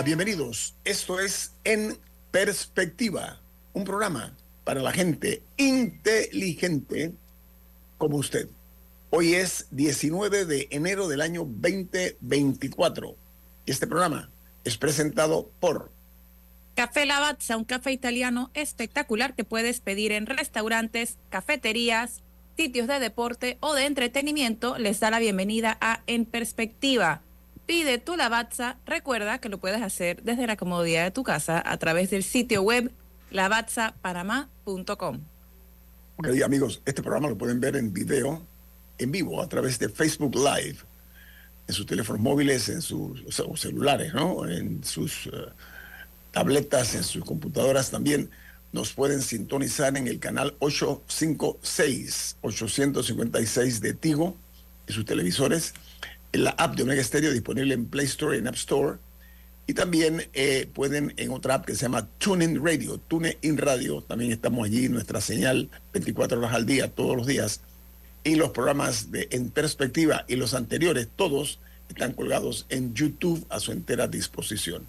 [0.00, 0.74] Bienvenidos.
[0.84, 1.98] Esto es En
[2.30, 3.40] Perspectiva,
[3.74, 4.34] un programa
[4.64, 7.12] para la gente inteligente
[7.98, 8.48] como usted.
[9.10, 13.16] Hoy es 19 de enero del año 2024.
[13.66, 14.30] Este programa
[14.64, 15.92] es presentado por
[16.74, 22.22] Café Lavazza, un café italiano espectacular que puedes pedir en restaurantes, cafeterías,
[22.56, 24.78] sitios de deporte o de entretenimiento.
[24.78, 27.20] Les da la bienvenida a En Perspectiva.
[27.66, 28.78] Pide tu Lavazza.
[28.86, 32.62] Recuerda que lo puedes hacer desde la comodidad de tu casa a través del sitio
[32.62, 32.92] web
[33.30, 35.20] lavazzapanamá.com.
[36.16, 38.46] Ok, amigos, este programa lo pueden ver en video
[38.98, 40.78] en vivo a través de Facebook Live
[41.66, 43.22] en sus teléfonos móviles, en sus
[43.56, 44.48] celulares, ¿no?
[44.48, 45.46] En sus uh,
[46.30, 48.30] tabletas, en sus computadoras también.
[48.72, 54.36] Nos pueden sintonizar en el canal 856, 856 de Tigo,
[54.86, 55.74] en sus televisores,
[56.32, 58.98] la app de Omega Stereo disponible en Play Store y en App Store.
[59.66, 64.02] Y también eh, pueden en otra app que se llama TuneIn Radio, TuneIn Radio.
[64.02, 67.60] También estamos allí, nuestra señal 24 horas al día, todos los días
[68.24, 71.58] y los programas de En Perspectiva y los anteriores, todos
[71.88, 74.86] están colgados en YouTube a su entera disposición.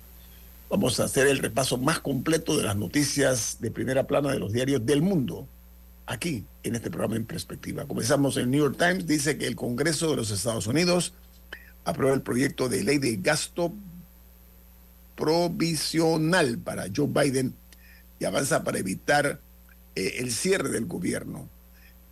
[0.70, 4.54] Vamos a hacer el repaso más completo de las noticias de primera plana de los
[4.54, 5.48] diarios del mundo,
[6.06, 7.86] aquí en este programa En Perspectiva.
[7.86, 11.14] Comenzamos en New York Times, dice que el Congreso de los Estados Unidos
[11.86, 13.74] aprueba el proyecto de ley de gasto
[15.16, 17.54] provisional para Joe Biden
[18.20, 19.40] y avanza para evitar
[19.96, 21.48] eh, el cierre del gobierno.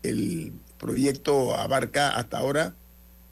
[0.03, 2.75] El proyecto abarca hasta ahora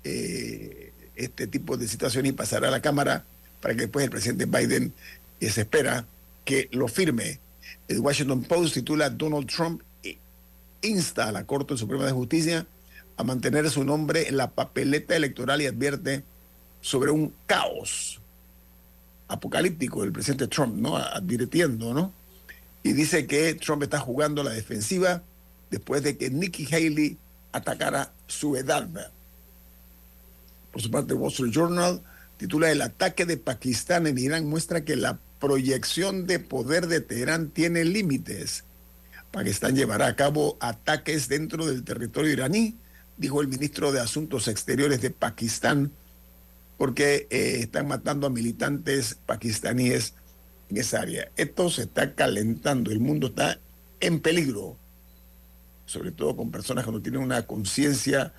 [0.03, 3.25] eh, este tipo de situaciones y pasará a la Cámara
[3.61, 4.93] para que después el presidente Biden
[5.39, 6.05] eh, se espera
[6.45, 7.39] que lo firme.
[7.87, 9.81] El Washington Post titula Donald Trump
[10.81, 12.65] insta a la Corte Suprema de Justicia
[13.19, 16.23] a mantener su nombre en la papeleta electoral y advierte
[16.79, 18.21] sobre un caos
[19.27, 20.95] apocalíptico del presidente Trump, ¿no?
[20.95, 22.13] Advirtiendo, ¿no?
[22.81, 25.21] Y dice que Trump está jugando la defensiva
[25.69, 27.17] después de que Nikki Haley
[27.51, 28.87] atacara su edad.
[30.71, 32.01] Por su parte, Wall Street Journal
[32.37, 37.49] titula El ataque de Pakistán en Irán muestra que la proyección de poder de Teherán
[37.49, 38.63] tiene límites.
[39.31, 42.77] Pakistán llevará a cabo ataques dentro del territorio iraní,
[43.19, 45.91] dijo el ministro de Asuntos Exteriores de Pakistán,
[46.77, 50.15] porque eh, están matando a militantes pakistaníes
[50.69, 51.29] en esa área.
[51.35, 53.59] Esto se está calentando, el mundo está
[53.99, 54.77] en peligro
[55.89, 58.31] sobre todo con personas que no tienen una conciencia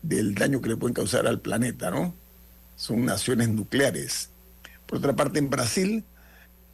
[0.00, 2.14] del daño que le pueden causar al planeta, ¿no?
[2.76, 4.30] Son naciones nucleares.
[4.86, 6.04] Por otra parte, en Brasil,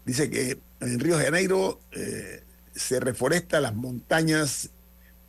[0.04, 2.44] dice que en Río de Janeiro eh,
[2.77, 4.71] se reforesta las montañas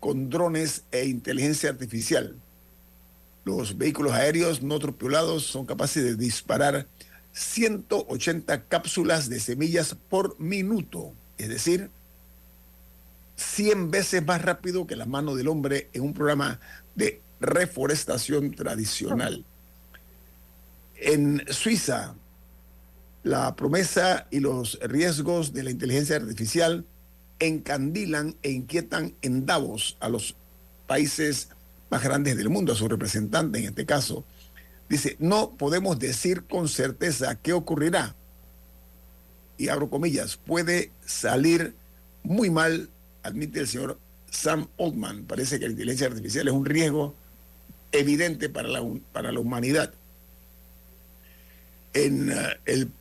[0.05, 2.35] con drones e inteligencia artificial.
[3.43, 6.85] Los vehículos aéreos no tripulados son capaces de disparar
[7.31, 11.89] 180 cápsulas de semillas por minuto, es decir,
[13.35, 16.59] 100 veces más rápido que la mano del hombre en un programa
[16.93, 19.43] de reforestación tradicional.
[20.97, 22.13] En Suiza,
[23.23, 26.85] la promesa y los riesgos de la inteligencia artificial
[27.39, 30.35] encandilan e inquietan en Davos a los
[30.87, 31.49] países
[31.89, 34.23] más grandes del mundo, a su representante en este caso.
[34.89, 38.15] Dice, no podemos decir con certeza qué ocurrirá.
[39.57, 41.75] Y abro comillas, puede salir
[42.23, 42.89] muy mal
[43.25, 43.99] admite el señor
[44.29, 45.25] Sam Oldman.
[45.25, 47.15] Parece que la inteligencia artificial es un riesgo
[47.91, 49.93] evidente para la, para la humanidad.
[51.93, 52.35] En uh,
[52.65, 52.91] el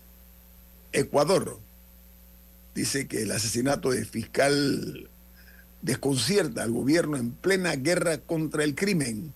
[0.93, 1.59] Ecuador
[2.75, 5.09] dice que el asesinato de fiscal
[5.82, 9.32] desconcierta al gobierno en plena guerra contra el crimen.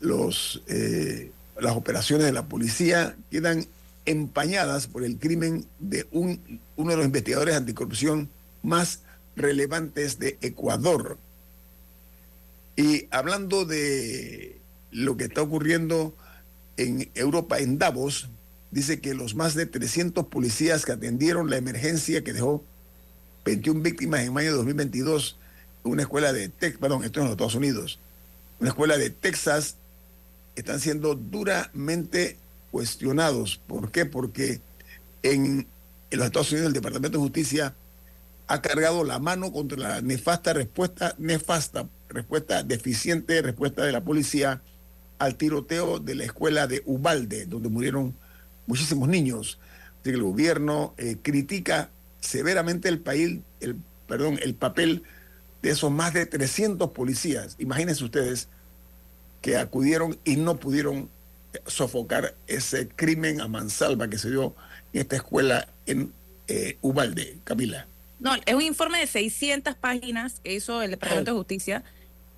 [0.00, 3.66] los, eh, las operaciones de la policía quedan
[4.06, 8.30] empañadas por el crimen de un, uno de los investigadores anticorrupción
[8.62, 9.00] más
[9.36, 11.18] relevantes de Ecuador.
[12.76, 14.56] Y hablando de
[14.92, 16.14] lo que está ocurriendo
[16.76, 18.30] en Europa, en Davos,
[18.70, 22.64] dice que los más de 300 policías que atendieron la emergencia que dejó
[23.44, 25.38] 21 víctimas en mayo de 2022
[25.84, 27.98] en una escuela de Texas, perdón, esto es en los Estados Unidos,
[28.60, 29.76] una escuela de Texas,
[30.56, 32.36] están siendo duramente
[32.70, 33.60] cuestionados.
[33.66, 34.04] ¿Por qué?
[34.04, 34.60] Porque
[35.22, 35.66] en,
[36.10, 37.74] en los Estados Unidos el Departamento de Justicia
[38.48, 44.62] ha cargado la mano contra la nefasta respuesta, nefasta respuesta deficiente, respuesta de la policía
[45.18, 48.14] al tiroteo de la escuela de Ubalde, donde murieron
[48.68, 49.58] muchísimos niños.
[50.00, 53.76] Así que el gobierno eh, critica severamente el país, el,
[54.06, 55.02] perdón, el papel
[55.62, 57.56] de esos más de 300 policías.
[57.58, 58.48] Imagínense ustedes
[59.42, 61.08] que acudieron y no pudieron
[61.66, 64.54] sofocar ese crimen a mansalva que se dio
[64.92, 66.12] en esta escuela en
[66.46, 67.86] eh, Ubalde, Camila.
[68.20, 71.84] No, es un informe de 600 páginas que hizo el Departamento de Justicia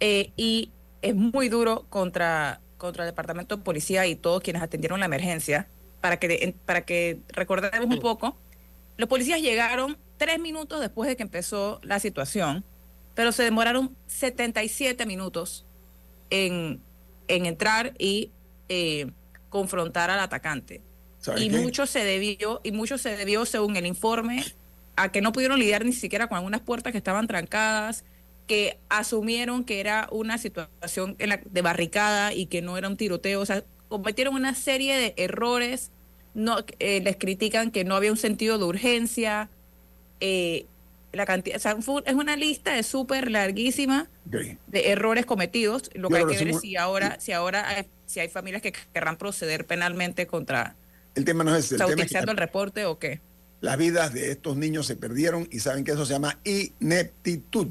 [0.00, 0.70] eh, y
[1.02, 5.68] es muy duro contra, contra el Departamento de Policía y todos quienes atendieron la emergencia.
[6.00, 8.36] Para que, para que recordemos un poco,
[8.96, 12.64] los policías llegaron tres minutos después de que empezó la situación,
[13.14, 15.66] pero se demoraron 77 minutos
[16.30, 16.80] en,
[17.28, 18.30] en entrar y
[18.68, 19.10] eh,
[19.48, 20.82] confrontar al atacante.
[21.36, 24.44] Y mucho se debió, y mucho se debió, según el informe,
[24.96, 28.04] a que no pudieron lidiar ni siquiera con algunas puertas que estaban trancadas,
[28.46, 32.96] que asumieron que era una situación en la, de barricada y que no era un
[32.96, 33.40] tiroteo.
[33.40, 35.90] O sea, cometieron una serie de errores.
[36.32, 39.50] No, eh, les critican que no había un sentido de urgencia.
[40.20, 40.64] Eh,
[41.12, 41.76] la cantidad, o sea,
[42.06, 45.90] es una lista de súper larguísima de errores cometidos.
[45.92, 48.72] Lo que hay que ver es si ahora, si ahora hay, si hay familias que
[48.94, 50.76] querrán proceder penalmente contra.
[51.14, 51.70] El tema no es.
[51.70, 53.20] El tema utilizando el reporte o qué.
[53.60, 57.68] Las vidas de estos niños se perdieron y saben que eso se llama ineptitud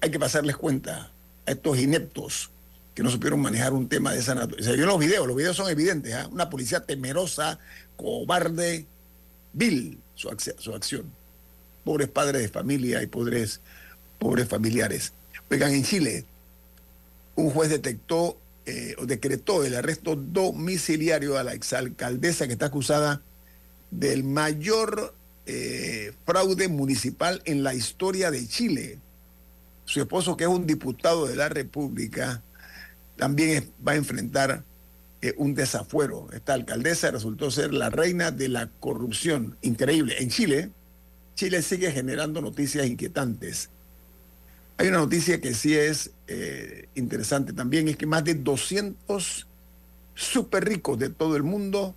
[0.00, 1.10] hay que pasarles cuenta
[1.46, 2.50] a estos ineptos
[2.96, 4.70] que no supieron manejar un tema de esa naturaleza.
[4.70, 6.28] Se vio los videos, los videos son evidentes, ¿ah?
[6.32, 7.58] una policía temerosa,
[7.94, 8.86] cobarde,
[9.52, 11.04] vil su, su, acción.
[11.84, 13.60] Pobres padres de familia y pobres,
[14.18, 15.12] pobres familiares.
[15.50, 16.24] Oigan, en Chile,
[17.34, 23.20] un juez detectó eh, o decretó el arresto domiciliario a la exalcaldesa que está acusada
[23.90, 25.14] del mayor
[25.44, 29.00] eh, fraude municipal en la historia de Chile
[29.86, 32.42] su esposo, que es un diputado de la República,
[33.16, 34.64] también va a enfrentar
[35.22, 36.28] eh, un desafuero.
[36.32, 39.56] Esta alcaldesa resultó ser la reina de la corrupción.
[39.62, 40.16] Increíble.
[40.18, 40.70] En Chile,
[41.34, 43.70] Chile sigue generando noticias inquietantes.
[44.78, 49.46] Hay una noticia que sí es eh, interesante también, es que más de 200
[50.14, 51.94] súper ricos de todo el mundo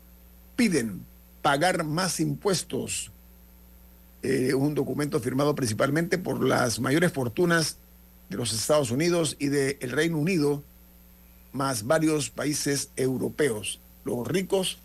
[0.56, 1.06] piden
[1.42, 3.12] pagar más impuestos
[4.22, 7.77] eh, un documento firmado principalmente por las mayores fortunas
[8.30, 10.62] de los Estados Unidos y del Reino Unido,
[11.51, 13.80] más varios países europeos.
[14.04, 14.78] Los ricos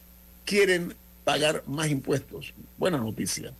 [0.45, 0.95] quieren
[1.25, 2.55] pagar más impuestos.
[2.77, 3.53] Buena noticia.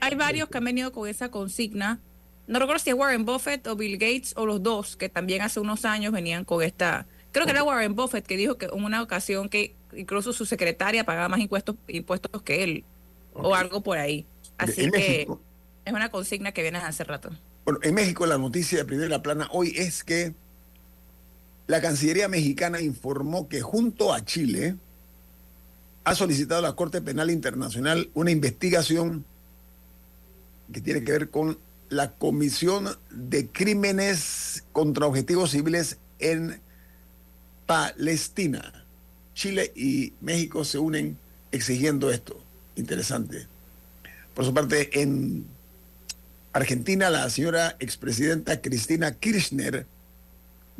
[0.00, 1.98] hay, varios que han venido con esa consigna.
[2.46, 5.60] No recuerdo si es Warren Buffett o Bill Gates o los dos, que también hace
[5.60, 7.06] unos años venían con esta.
[7.32, 11.04] Creo que era Warren Buffett que dijo que en una ocasión que incluso su secretaria
[11.04, 12.84] pagaba más impuestos, impuestos que él,
[13.34, 14.26] o algo por ahí.
[14.58, 15.28] Así que
[15.84, 17.30] es una consigna que viene hace rato.
[17.64, 20.34] Bueno, en México la noticia de primera plana hoy es que
[21.70, 24.74] la Cancillería mexicana informó que junto a Chile
[26.02, 29.24] ha solicitado a la Corte Penal Internacional una investigación
[30.72, 31.58] que tiene que ver con
[31.88, 36.60] la comisión de crímenes contra objetivos civiles en
[37.66, 38.84] Palestina.
[39.34, 41.18] Chile y México se unen
[41.52, 42.36] exigiendo esto.
[42.74, 43.46] Interesante.
[44.34, 45.46] Por su parte, en
[46.52, 49.86] Argentina, la señora expresidenta Cristina Kirchner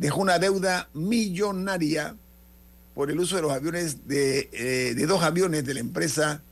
[0.01, 2.17] dejó una deuda millonaria
[2.95, 6.43] por el uso de los aviones, de, eh, dos aviones de la empresa,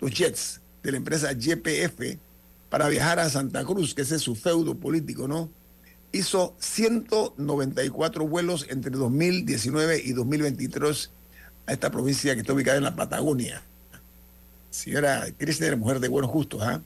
[0.00, 2.18] los jets, de la empresa YPF,
[2.68, 5.48] para viajar a Santa Cruz, que ese es su feudo político, ¿no?
[6.10, 11.10] Hizo 194 vuelos entre 2019 y 2023
[11.66, 13.62] a esta provincia que está ubicada en la Patagonia
[14.76, 16.62] señora Kirchner, mujer de buenos justos.
[16.62, 16.80] ¿ah?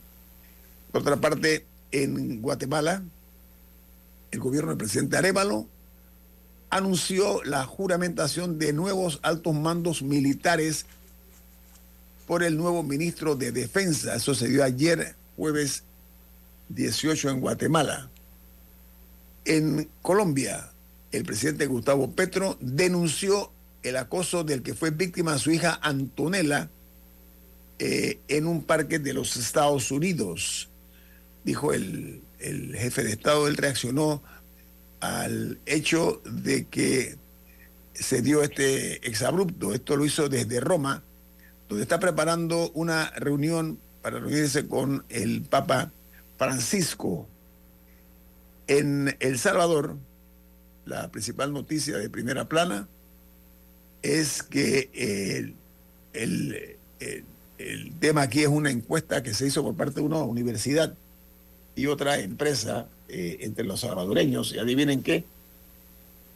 [0.91, 3.03] Por otra parte, en Guatemala,
[4.31, 5.67] el gobierno del presidente Arevalo
[6.71, 10.85] anunció la juramentación de nuevos altos mandos militares
[12.25, 14.15] por el nuevo ministro de Defensa.
[14.15, 15.83] Eso se dio ayer, jueves
[16.69, 18.09] 18 en Guatemala.
[19.43, 20.71] En Colombia,
[21.11, 23.51] el presidente Gustavo Petro denunció
[23.83, 26.69] el acoso del que fue víctima su hija Antonella
[27.79, 30.69] eh, en un parque de los Estados Unidos.
[31.43, 34.23] Dijo el, el jefe de Estado, él reaccionó
[35.01, 37.17] al hecho de que
[37.93, 39.73] se dio este exabrupto.
[39.73, 41.03] Esto lo hizo desde Roma,
[41.67, 45.91] donde está preparando una reunión para reunirse con el Papa
[46.37, 47.27] Francisco.
[48.67, 49.97] En El Salvador,
[50.85, 52.87] la principal noticia de primera plana
[54.01, 55.55] es que el,
[56.13, 57.25] el, el,
[57.57, 60.95] el tema aquí es una encuesta que se hizo por parte de una universidad
[61.75, 64.53] y otra empresa eh, entre los salvadoreños.
[64.53, 65.23] Y adivinen qué,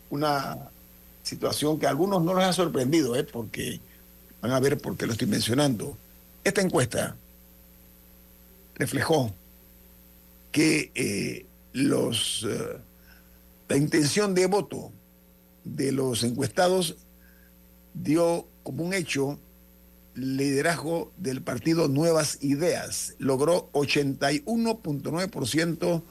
[0.09, 0.69] una
[1.23, 3.23] situación que a algunos no les ha sorprendido, ¿eh?
[3.23, 3.79] porque
[4.41, 5.97] van a ver por qué lo estoy mencionando.
[6.43, 7.15] Esta encuesta
[8.75, 9.33] reflejó
[10.51, 12.77] que eh, los, eh,
[13.67, 14.91] la intención de voto
[15.63, 16.95] de los encuestados
[17.93, 19.39] dio como un hecho
[20.15, 23.15] liderazgo del partido Nuevas Ideas.
[23.19, 26.01] Logró 81.9%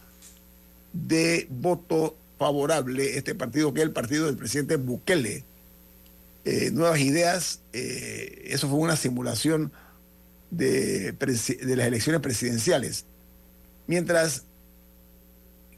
[0.93, 5.45] de voto favorable este partido, que es el partido del presidente Bukele.
[6.45, 9.73] Eh, nuevas Ideas, eh, eso fue una simulación
[10.51, 13.07] de, de las elecciones presidenciales.
[13.87, 14.45] Mientras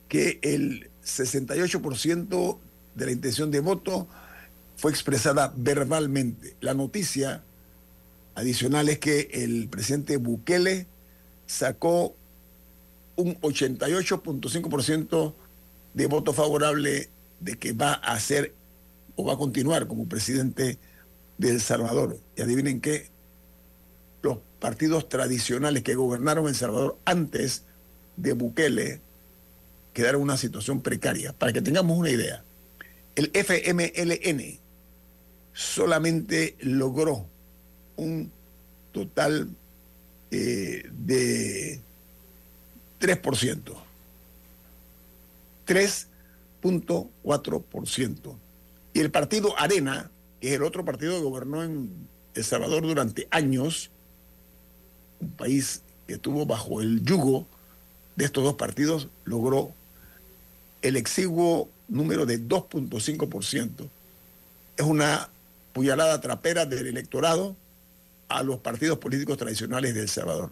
[0.08, 2.58] que el 68%
[2.94, 4.08] de la intención de voto
[4.76, 6.54] fue expresada verbalmente.
[6.60, 7.42] La noticia
[8.36, 10.86] adicional es que el presidente Bukele
[11.46, 12.14] sacó
[13.16, 15.34] un 88.5%
[15.94, 17.08] de voto favorable
[17.40, 18.54] de que va a ser
[19.16, 20.78] o va a continuar como presidente
[21.38, 22.18] de El Salvador.
[22.36, 23.08] Y adivinen qué,
[24.22, 27.64] los partidos tradicionales que gobernaron El Salvador antes
[28.18, 29.00] de Bukele
[29.94, 31.32] quedaron en una situación precaria.
[31.32, 32.44] Para que tengamos una idea,
[33.14, 34.58] el FMLN
[35.54, 37.26] solamente logró
[37.96, 38.30] un
[38.92, 39.48] total
[40.30, 41.80] eh, de
[43.00, 43.86] 3%.
[45.66, 48.36] 3.4%.
[48.94, 50.10] Y el partido Arena,
[50.40, 51.90] que es el otro partido que gobernó en
[52.34, 53.90] El Salvador durante años,
[55.20, 57.46] un país que estuvo bajo el yugo
[58.16, 59.72] de estos dos partidos, logró
[60.82, 63.88] el exiguo número de 2.5%.
[64.76, 65.28] Es una
[65.72, 67.56] puñalada trapera del electorado
[68.28, 70.50] a los partidos políticos tradicionales de El Salvador.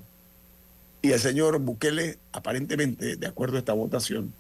[1.03, 4.33] Y el señor Bukele, aparentemente, de acuerdo a esta votación,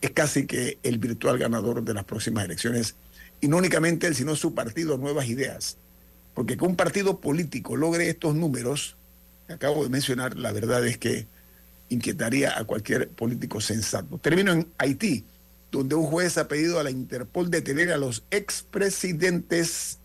[0.00, 2.96] es casi que el virtual ganador de las próximas elecciones.
[3.40, 5.76] Y no únicamente él, sino su partido Nuevas Ideas.
[6.34, 8.96] Porque que un partido político logre estos números,
[9.48, 11.26] acabo de mencionar, la verdad es que
[11.90, 14.18] inquietaría a cualquier político sensato.
[14.18, 15.24] Termino en Haití,
[15.70, 19.98] donde un juez ha pedido a la Interpol detener a los expresidentes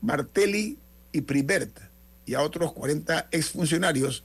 [0.00, 0.78] Martelli
[1.12, 1.78] y Pribert
[2.26, 4.24] y a otros 40 exfuncionarios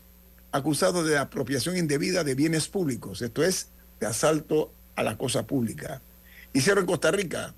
[0.52, 6.02] acusados de apropiación indebida de bienes públicos, esto es, de asalto a la cosa pública.
[6.54, 7.54] Hicieron en Costa Rica.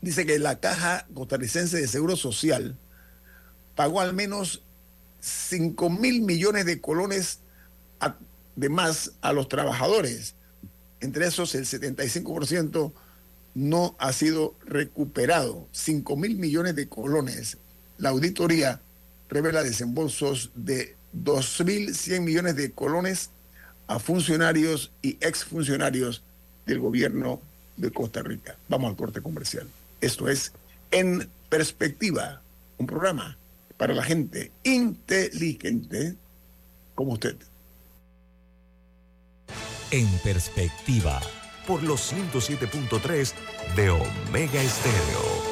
[0.00, 2.76] Dice que la Caja Costarricense de Seguro Social
[3.74, 4.62] pagó al menos
[5.20, 7.40] 5 mil millones de colones
[8.56, 10.34] de más a los trabajadores.
[11.00, 12.92] Entre esos, el 75%
[13.54, 15.68] no ha sido recuperado.
[15.72, 17.58] 5 mil millones de colones.
[18.02, 18.80] La auditoría
[19.28, 23.30] revela desembolsos de 2.100 millones de colones
[23.86, 26.24] a funcionarios y exfuncionarios
[26.66, 27.40] del gobierno
[27.76, 28.56] de Costa Rica.
[28.68, 29.68] Vamos al corte comercial.
[30.00, 30.52] Esto es
[30.90, 32.42] En Perspectiva,
[32.76, 33.38] un programa
[33.76, 36.16] para la gente inteligente
[36.96, 37.36] como usted.
[39.92, 41.20] En Perspectiva,
[41.68, 43.32] por los 107.3
[43.76, 45.51] de Omega Estéreo.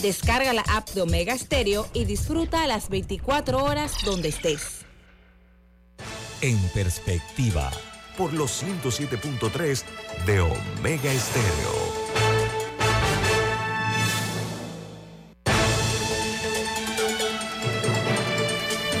[0.00, 4.86] Descarga la app de Omega Stereo y disfruta las 24 horas donde estés.
[6.40, 7.72] En perspectiva,
[8.16, 9.82] por los 107.3
[10.24, 11.88] de Omega Estéreo.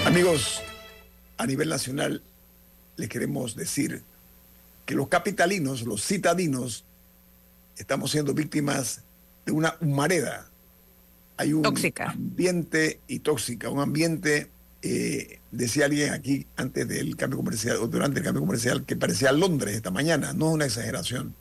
[0.04, 0.62] Amigos,
[1.36, 2.22] a nivel nacional
[2.96, 4.02] le queremos decir
[4.84, 6.84] que los capitalinos, los citadinos,
[7.76, 9.02] estamos siendo víctimas
[9.46, 10.48] de una humareda.
[11.38, 12.10] Hay un Tóxica.
[12.10, 14.50] ambiente y tóxica, un ambiente,
[14.82, 19.32] eh, decía alguien aquí antes del cambio comercial, o durante el cambio comercial, que parecía
[19.32, 21.34] Londres esta mañana, no es una exageración.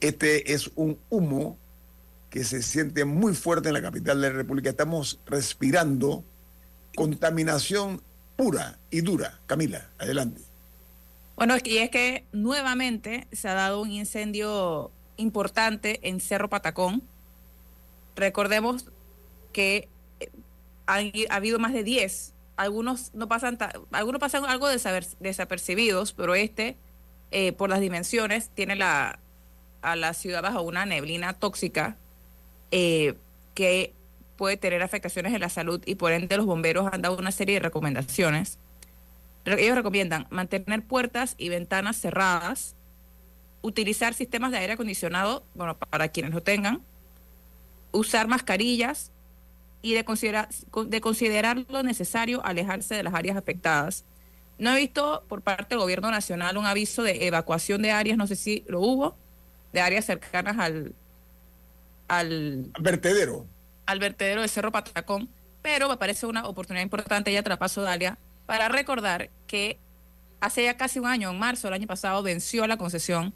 [0.00, 1.58] Este es un humo
[2.30, 4.70] que se siente muy fuerte en la capital de la República.
[4.70, 6.24] Estamos respirando
[6.96, 8.02] contaminación
[8.36, 9.40] pura y dura.
[9.46, 10.40] Camila, adelante.
[11.36, 17.02] Bueno, y es que nuevamente se ha dado un incendio importante en Cerro Patacón.
[18.16, 18.86] Recordemos
[19.52, 19.88] que
[20.20, 20.30] eh,
[20.86, 22.34] ha habido más de 10.
[22.56, 23.58] Algunos no pasan,
[23.92, 26.76] algunos pasan algo desaper- desapercibidos, pero este,
[27.30, 29.18] eh, por las dimensiones, tiene la,
[29.82, 31.96] a la ciudad bajo una neblina tóxica
[32.70, 33.14] eh,
[33.54, 33.94] que
[34.36, 37.54] puede tener afectaciones en la salud y por ende los bomberos han dado una serie
[37.56, 38.58] de recomendaciones.
[39.44, 42.74] Re- Ellos recomiendan mantener puertas y ventanas cerradas,
[43.62, 46.82] utilizar sistemas de aire acondicionado, bueno, para quienes lo tengan,
[47.92, 49.10] usar mascarillas
[49.82, 50.48] y de considerar,
[50.86, 54.04] de considerar lo necesario alejarse de las áreas afectadas.
[54.58, 58.26] No he visto por parte del gobierno nacional un aviso de evacuación de áreas, no
[58.26, 59.16] sé si lo hubo,
[59.72, 60.94] de áreas cercanas al,
[62.06, 63.46] al, Vertedero.
[63.86, 65.28] al vertedero de Cerro Patacón,
[65.62, 69.78] pero me parece una oportunidad importante, ya te la paso, Dalia, para recordar que
[70.40, 73.34] hace ya casi un año, en marzo del año pasado, venció la concesión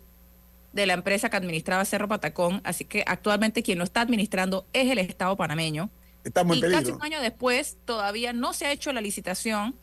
[0.72, 4.90] de la empresa que administraba Cerro Patacón, así que actualmente quien lo está administrando es
[4.90, 5.90] el Estado panameño.
[6.26, 6.96] Estamos y en casi peligro.
[6.96, 9.74] un año después todavía no se ha hecho la licitación,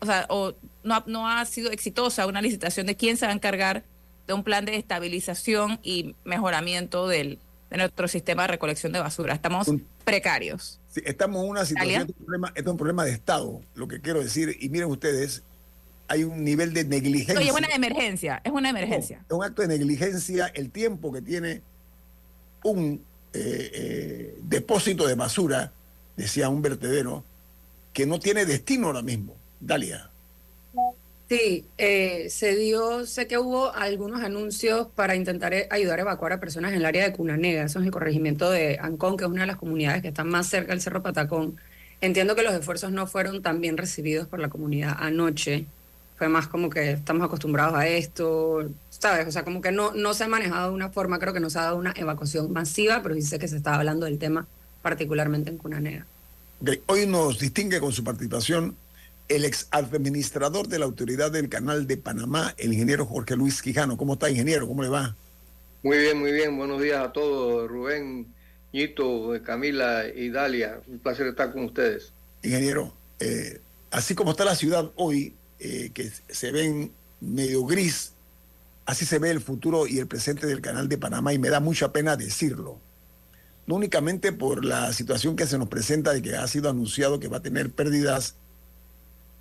[0.00, 3.32] o sea, o no, ha- no ha sido exitosa una licitación de quién se va
[3.32, 3.84] a encargar
[4.26, 7.38] de un plan de estabilización y mejoramiento del,
[7.70, 9.34] de nuestro sistema de recolección de basura.
[9.34, 9.68] Estamos
[10.04, 10.80] precarios.
[10.88, 12.00] Sí, estamos en una situación, Dalia.
[12.00, 14.56] este es un problema, este es un problema de Estado, lo que quiero decir.
[14.60, 15.42] Y miren ustedes,
[16.08, 17.38] hay un nivel de negligencia.
[17.38, 19.18] Oye, es una emergencia, es una emergencia.
[19.30, 21.62] No, es un acto de negligencia el tiempo que tiene
[22.64, 25.72] un eh, eh, depósito de basura,
[26.16, 27.24] decía un vertedero,
[27.92, 29.36] que no tiene destino ahora mismo.
[29.60, 30.10] Dalia.
[31.30, 36.32] Sí, eh, se dio, sé que hubo algunos anuncios para intentar eh, ayudar a evacuar
[36.32, 39.30] a personas en el área de Cunanega, eso es el corregimiento de Ancón, que es
[39.30, 41.56] una de las comunidades que están más cerca del Cerro Patacón.
[42.00, 45.66] Entiendo que los esfuerzos no fueron tan bien recibidos por la comunidad anoche,
[46.20, 49.26] fue más como que estamos acostumbrados a esto, ¿sabes?
[49.26, 51.48] O sea, como que no, no se ha manejado de una forma, creo que no
[51.48, 54.46] se ha dado una evacuación masiva, pero sé que se está hablando del tema,
[54.82, 56.04] particularmente en Cunanega.
[56.60, 58.76] Ok, Hoy nos distingue con su participación
[59.28, 63.96] el ex administrador de la autoridad del canal de Panamá, el ingeniero Jorge Luis Quijano.
[63.96, 64.68] ¿Cómo está, ingeniero?
[64.68, 65.16] ¿Cómo le va?
[65.82, 66.54] Muy bien, muy bien.
[66.54, 67.66] Buenos días a todos.
[67.66, 68.26] Rubén,
[68.74, 70.82] Ñito, Camila y Dalia.
[70.86, 72.12] Un placer estar con ustedes.
[72.42, 73.58] Ingeniero, eh,
[73.90, 78.12] así como está la ciudad hoy, eh, que se ven medio gris,
[78.86, 81.60] así se ve el futuro y el presente del canal de Panamá y me da
[81.60, 82.78] mucha pena decirlo.
[83.66, 87.28] No únicamente por la situación que se nos presenta de que ha sido anunciado que
[87.28, 88.34] va a tener pérdidas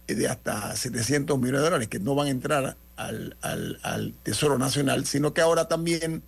[0.08, 4.14] eh, de hasta 700 millones de dólares que no van a entrar al, al- al
[4.24, 6.22] Tesoro Nacional, sino que ahora también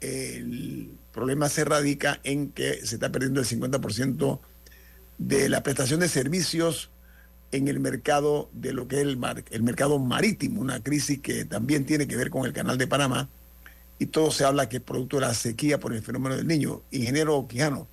[0.00, 4.40] el problema se radica en que se está perdiendo el 50%
[5.18, 6.90] de la prestación de servicios
[7.52, 11.44] en el mercado de lo que es el, mar- el mercado marítimo, una crisis que
[11.44, 13.28] también tiene que ver con el canal de Panamá,
[13.98, 16.82] y todo se habla que es producto de la sequía por el fenómeno del niño.
[16.90, 17.88] Ingeniero Quijano,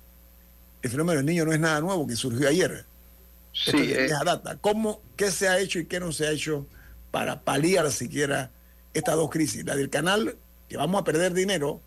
[0.82, 2.84] el fenómeno del niño no es nada nuevo que surgió ayer.
[3.52, 4.56] Sí, es eh, data.
[4.60, 6.66] ¿Cómo, ¿Qué se ha hecho y qué no se ha hecho
[7.10, 8.50] para paliar siquiera
[8.92, 9.64] estas dos crisis?
[9.64, 10.36] La del canal,
[10.68, 11.80] que vamos a perder dinero,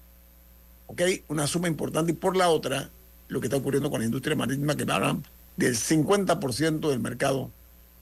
[0.88, 1.02] ¿ok?
[1.28, 2.90] Una suma importante, y por la otra,
[3.28, 5.24] lo que está ocurriendo con la industria marítima, que hablan
[5.56, 7.52] del 50% del mercado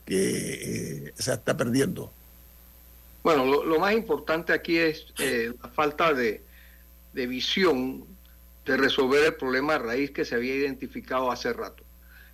[0.08, 2.12] que eh, se está perdiendo.
[3.24, 6.42] bueno, lo, más importante aquí es eh, la falta de,
[7.14, 8.06] de visión
[8.66, 11.84] de resolver el problema de raíz que se había identificado hace rato.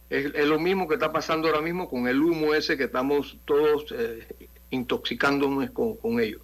[0.09, 3.37] Es, es lo mismo que está pasando ahora mismo con el humo ese que estamos
[3.45, 4.27] todos eh,
[4.69, 6.41] intoxicándonos con, con ello.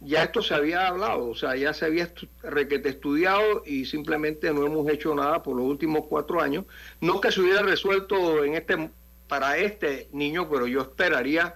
[0.00, 4.64] Ya esto se había hablado, o sea, ya se había requete estudiado y simplemente no
[4.64, 6.66] hemos hecho nada por los últimos cuatro años.
[7.00, 8.90] No que se hubiera resuelto en este
[9.30, 11.54] para este niño, pero yo esperaría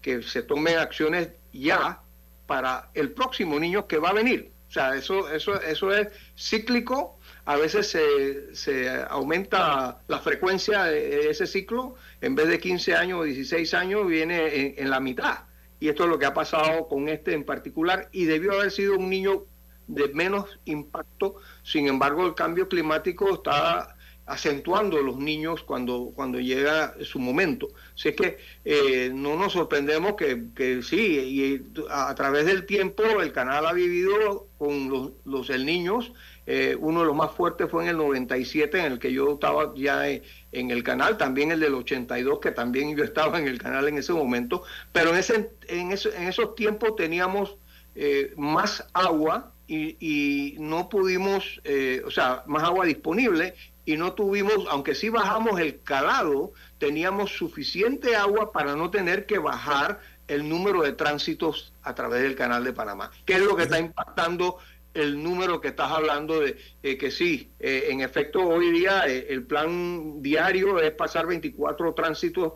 [0.00, 2.00] que se tomen acciones ya
[2.46, 4.52] para el próximo niño que va a venir.
[4.68, 6.06] O sea, eso, eso, eso es
[6.38, 7.18] cíclico.
[7.44, 11.96] A veces se, se aumenta la frecuencia de ese ciclo.
[12.20, 15.40] En vez de 15 años o 16 años, viene en, en la mitad.
[15.80, 18.08] Y esto es lo que ha pasado con este en particular.
[18.12, 19.46] Y debió haber sido un niño
[19.88, 21.34] de menos impacto.
[21.64, 23.95] Sin embargo, el cambio climático está
[24.26, 27.68] acentuando los niños cuando, cuando llega su momento.
[27.94, 33.32] Así que eh, no nos sorprendemos que, que, sí, y a, través del tiempo el
[33.32, 36.12] canal ha vivido con los, los niños.
[36.48, 39.72] Eh, uno de los más fuertes fue en el 97, en el que yo estaba
[39.76, 43.86] ya en el canal, también el del 82, que también yo estaba en el canal
[43.86, 44.62] en ese momento,
[44.92, 47.56] pero en, ese, en, eso, en esos tiempos teníamos
[47.94, 51.60] eh, más agua y, no pudimos,
[52.06, 53.54] o sea, más agua disponible
[53.86, 59.38] y no tuvimos, aunque sí bajamos el calado, teníamos suficiente agua para no tener que
[59.38, 63.62] bajar el número de tránsitos a través del canal de Panamá, que es lo que
[63.62, 64.58] está impactando
[64.92, 69.26] el número que estás hablando de eh, que sí, eh, en efecto hoy día eh,
[69.28, 72.54] el plan diario es pasar 24 tránsitos.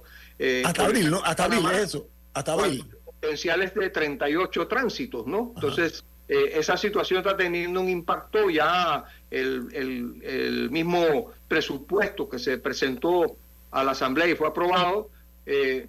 [0.64, 1.22] hasta abril, ¿no?
[1.22, 2.84] Hasta abril es eso, hasta abril.
[3.04, 5.52] Potenciales de 38 tránsitos, ¿no?
[5.54, 12.58] Entonces, esa situación está teniendo un impacto ya el, el, el, mismo presupuesto que se
[12.58, 13.36] presentó
[13.70, 15.10] a la Asamblea y fue aprobado,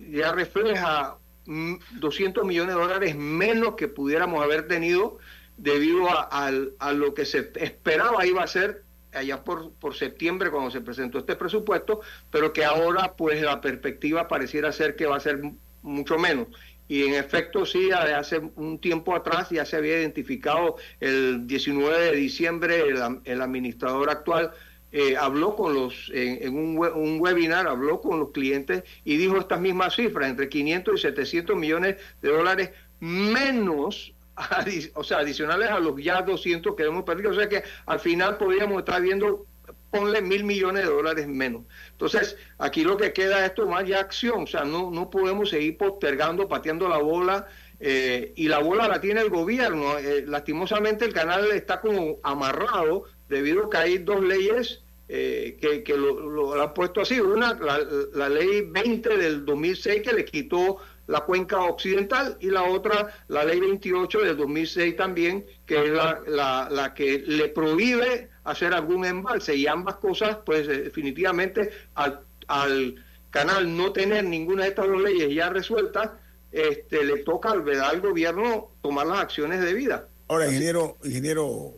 [0.10, 5.17] ya refleja 200 millones de dólares menos que pudiéramos haber tenido
[5.58, 10.49] debido a, a, a, lo que se esperaba iba a ser allá por, por septiembre
[10.49, 15.17] cuando se presentó este presupuesto, pero que ahora pues la perspectiva pareciera ser que va
[15.17, 15.41] a ser
[15.82, 16.47] mucho menos.
[16.91, 22.15] Y en efecto sí, hace un tiempo atrás ya se había identificado el 19 de
[22.17, 22.84] diciembre
[23.23, 24.51] el, administrador actual
[24.91, 29.38] eh, habló con los, en, en un, un, webinar, habló con los clientes y dijo
[29.38, 34.13] estas mismas cifras, entre 500 y 700 millones de dólares menos
[34.95, 37.32] o sea, adicionales a los ya 200 que hemos perdido.
[37.32, 39.45] O sea que al final podríamos estar viendo,
[39.91, 41.63] ponle mil millones de dólares menos.
[41.91, 44.43] Entonces, aquí lo que queda es tomar ya acción.
[44.43, 47.47] O sea, no, no podemos seguir postergando, pateando la bola.
[47.80, 49.97] Eh, y la bola la tiene el gobierno.
[49.99, 55.84] Eh, lastimosamente el canal está como amarrado debido a que hay dos leyes eh, que,
[55.84, 57.19] que lo, han puesto así.
[57.19, 57.80] Una, la,
[58.13, 60.77] la ley 20 del 2006 que le quitó
[61.08, 66.21] la cuenca occidental y la otra, la ley 28 del 2006 también, que es la,
[66.27, 72.95] la, la que le prohíbe hacer algún embalse y ambas cosas, pues definitivamente al, al
[73.30, 76.12] canal no tener ninguna de estas dos leyes ya resueltas,
[76.51, 80.01] este, le toca al, al gobierno tomar las acciones debidas.
[80.27, 81.75] Ahora, ingeniero, ingeniero uh,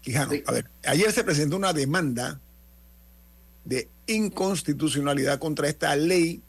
[0.00, 0.42] Quijano, sí.
[0.46, 2.40] a ver, ayer se presentó una demanda
[3.64, 6.42] de inconstitucionalidad contra esta ley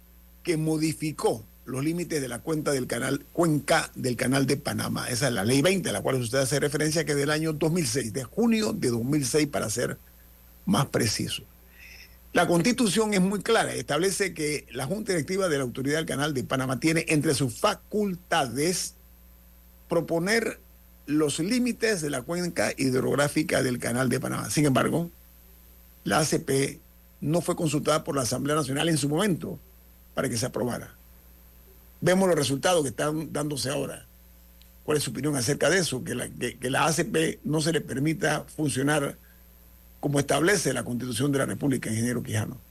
[0.43, 5.09] que modificó los límites de la cuenta del canal, cuenca del canal de Panamá.
[5.09, 7.53] Esa es la ley 20, a la cual usted hace referencia, que es del año
[7.53, 9.97] 2006, de junio de 2006 para ser
[10.65, 11.43] más preciso.
[12.33, 16.33] La constitución es muy clara, establece que la Junta Directiva de la Autoridad del Canal
[16.33, 18.93] de Panamá tiene entre sus facultades
[19.87, 20.59] proponer
[21.07, 24.49] los límites de la cuenca hidrográfica del canal de Panamá.
[24.49, 25.09] Sin embargo,
[26.03, 26.79] la ACP
[27.21, 29.59] no fue consultada por la Asamblea Nacional en su momento
[30.13, 30.93] para que se aprobara
[32.05, 34.05] vemos los resultados que están dándose ahora.
[34.83, 36.03] ¿Cuál es su opinión acerca de eso?
[36.03, 39.17] Que la, que, que la ACP no se le permita funcionar
[39.99, 42.61] como establece la Constitución de la República, ingeniero Quijano.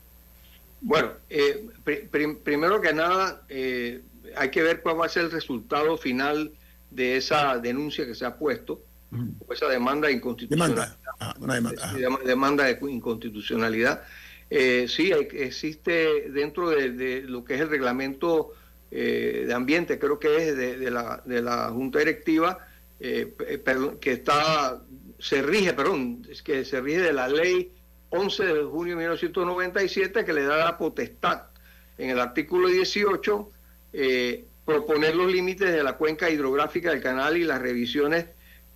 [0.80, 4.02] Bueno, eh, pr primero que nada, eh,
[4.36, 6.52] hay que ver cuál va a ser el resultado final
[6.90, 8.74] de esa denuncia que se ha puesto,
[9.10, 9.34] uh -huh.
[9.48, 10.96] o esa demanda de inconstitucionalidad.
[10.96, 11.82] Demanda, ah, una demanda.
[11.82, 12.18] Ah.
[12.24, 14.02] demanda de inconstitucionalidad.
[14.50, 18.52] Eh, sí, hay, existe dentro de, de, lo que es el reglamento
[18.96, 22.64] eh, de Ambiente, creo que es de, la, de la Junta Directiva,
[23.00, 23.34] eh,
[24.00, 24.80] que está,
[25.18, 27.72] se rige, perdón, que se rige de la ley
[28.10, 31.46] 11 de junio de 1997 que le da la potestad
[31.98, 33.50] en el artículo 18
[33.94, 38.26] eh, proponer los límites de la cuenca hidrográfica del canal y las revisiones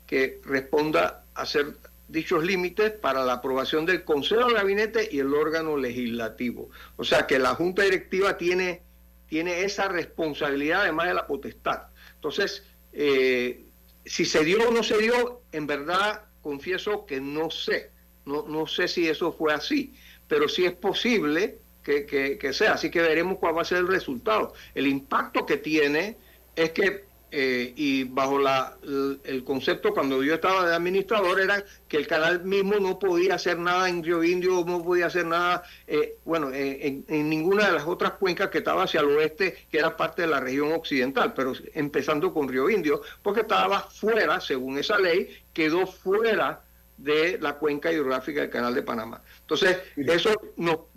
[0.04, 1.76] que responda a hacer
[2.08, 6.70] dichos límites para la aprobación del Consejo de Gabinete y el órgano legislativo.
[6.96, 8.87] O sea que la Junta Directiva tiene
[9.28, 11.82] tiene esa responsabilidad además de la potestad.
[12.14, 13.64] Entonces, eh,
[14.04, 17.90] si se dio o no se dio, en verdad confieso que no sé,
[18.24, 19.94] no, no sé si eso fue así,
[20.26, 23.78] pero sí es posible que, que, que, sea, así que veremos cuál va a ser
[23.78, 24.54] el resultado.
[24.74, 26.16] El impacto que tiene
[26.56, 28.76] es que eh, y bajo la,
[29.24, 33.58] el concepto cuando yo estaba de administrador era que el canal mismo no podía hacer
[33.58, 38.12] nada en Río Indio, no podía hacer nada, eh, bueno, en, ninguna de las otras
[38.12, 42.32] cuencas que estaba hacia el oeste, que era parte de la región occidental, pero empezando
[42.32, 46.62] con Río Indio, porque estaba fuera, según esa ley, quedó fuera
[46.96, 49.22] de la cuenca hidrográfica del canal de Panamá.
[49.40, 50.88] Entonces, eso no,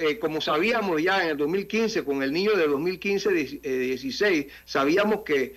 [0.00, 5.54] eh, como sabíamos ya en el 2015, con el niño de 2015-16, eh, sabíamos que,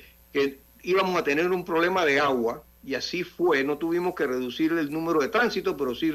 [0.81, 4.91] íbamos a tener un problema de agua, y así fue, no tuvimos que reducir el
[4.91, 6.11] número de tránsito, pero sí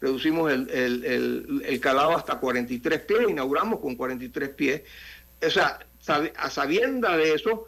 [0.00, 4.82] reducimos el, el, calado hasta 43 pies, inauguramos con 43 pies.
[5.44, 5.80] O sea,
[6.36, 7.66] a sabienda de eso,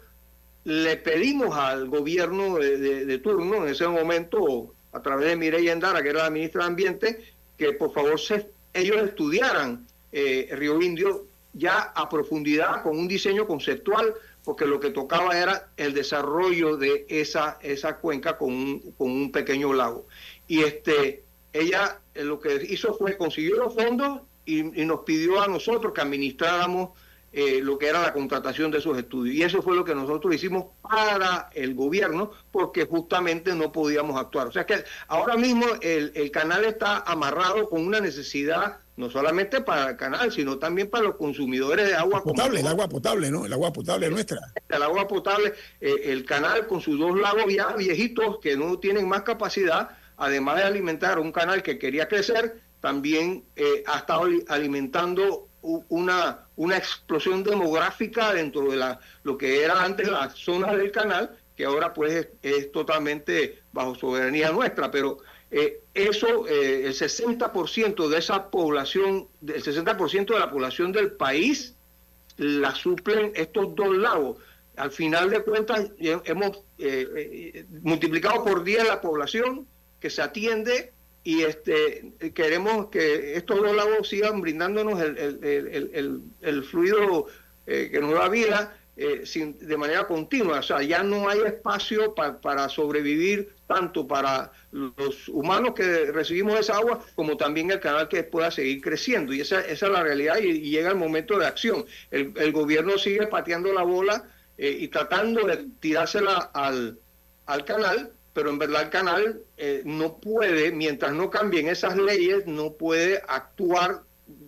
[0.63, 6.09] le pedimos al gobierno de, turno en ese momento, a través de Mireya Endara, que
[6.09, 7.23] era la ministra de Ambiente,
[7.57, 13.47] que por favor se, ellos estudiaran eh, Río Indio ya a profundidad con un diseño
[13.47, 19.11] conceptual, porque lo que tocaba era el desarrollo de esa, esa cuenca con un, con
[19.11, 20.07] un pequeño lago.
[20.47, 25.47] Y este, ella eh, lo que hizo fue conseguir los fondos y, nos pidió a
[25.47, 26.91] nosotros que administráramos
[27.33, 29.35] eh, lo que era la contratación de esos estudios.
[29.35, 34.47] Y eso fue lo que nosotros hicimos para el gobierno, porque justamente no podíamos actuar.
[34.47, 39.61] O sea que ahora mismo el, el canal está amarrado con una necesidad no solamente
[39.61, 42.59] para el canal, sino también para los consumidores de agua potable.
[42.59, 43.45] El agua potable, ¿no?
[43.45, 44.39] El agua potable nuestra.
[44.67, 49.07] El agua potable, eh, el canal con sus dos lagos ya viejitos que no tienen
[49.07, 55.47] más capacidad, además de alimentar un canal que quería crecer, también eh, ha estado alimentando
[55.61, 61.37] una, una explosión demográfica dentro de la, lo que era antes la zona del canal,
[61.55, 68.07] que ahora pues es, es totalmente bajo soberanía nuestra, pero eh, eso, eh, el 60%
[68.07, 71.75] de esa población, el 60% de la población del país
[72.37, 74.37] la suplen estos dos lagos.
[74.75, 79.67] Al final de cuentas, hemos eh, multiplicado por 10 la población
[79.99, 86.63] que se atiende y este queremos que estos dos lagos sigan brindándonos el, el, el,
[86.63, 87.25] fluido
[87.65, 90.59] que nos da vida de manera continua.
[90.59, 96.77] O sea, ya no hay espacio para sobrevivir tanto para los humanos que recibimos esa
[96.77, 99.33] agua como también el canal que pueda seguir creciendo.
[99.33, 101.85] Y esa, esa es la realidad y, llega el momento de acción.
[102.09, 104.23] El, gobierno sigue pateando la bola
[104.57, 106.97] eh, y tratando de tirársela al,
[107.45, 112.47] al canal, pero en verdad el canal eh, no puede, mientras no cambien esas leyes,
[112.47, 114.03] no puede actuar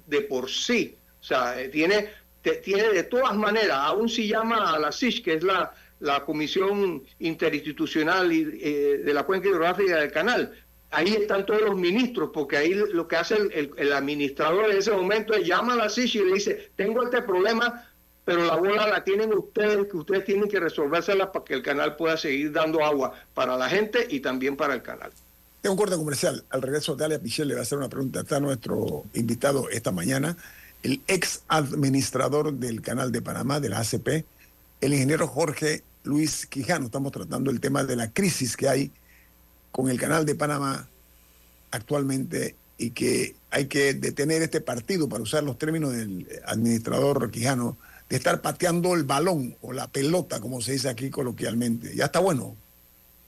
[0.08, 0.98] de por sí.
[1.20, 1.70] O sea, eh,
[2.56, 7.04] tiene, de todas maneras, aún si llama a la SIS, que es la la Comisión
[7.20, 10.54] Interinstitucional eh, de la Cuenca Hidrográfica del Canal.
[10.92, 15.34] Ahí están todos los ministros, porque ahí lo que hace el, administrador en ese momento
[15.34, 17.88] es llama a la SISH y le dice, tengo este problema,
[18.26, 21.96] pero la bola la tienen ustedes, que ustedes tienen que resolvérsela para que el canal
[21.96, 25.12] pueda seguir dando agua para la gente y también para el canal.
[25.62, 26.44] Tengo un corte comercial.
[26.50, 28.22] Al regreso, Dalia Pichel le va a hacer una pregunta.
[28.22, 30.38] Está nuestro invitado esta mañana,
[30.84, 34.26] el ex administrador del canal de Panamá, de la ACP,
[34.82, 36.86] el ingeniero Jorge Luis Quijano.
[36.86, 38.92] Estamos tratando el tema de la crisis que hay
[39.72, 40.88] con el canal de Panamá
[41.72, 47.78] actualmente y que hay que detener este partido, para usar los términos del administrador Quijano,
[48.10, 51.96] de estar pateando el balón o la pelota, como se dice aquí coloquialmente.
[51.96, 52.56] Ya está bueno.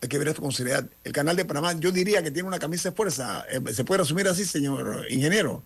[0.02, 0.88] Hay que ver esto con seriedad.
[1.04, 3.46] El canal de Panamá, yo diría que tiene una camisa de fuerza.
[3.52, 5.64] Eh, ¿Se puede resumir así, señor ingeniero?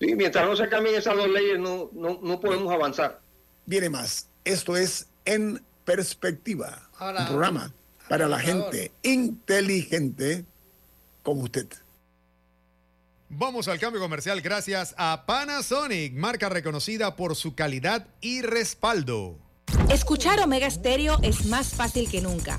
[0.00, 3.20] Sí, mientras no se cambien esas dos leyes, no, no, no podemos avanzar.
[3.66, 4.28] Viene más.
[4.44, 6.88] Esto es en perspectiva.
[7.00, 7.72] un programa
[8.08, 10.44] para la gente inteligente
[11.22, 11.66] como usted.
[13.30, 19.38] Vamos al cambio comercial gracias a Panasonic, marca reconocida por su calidad y respaldo.
[19.90, 22.58] Escuchar Omega Stereo es más fácil que nunca.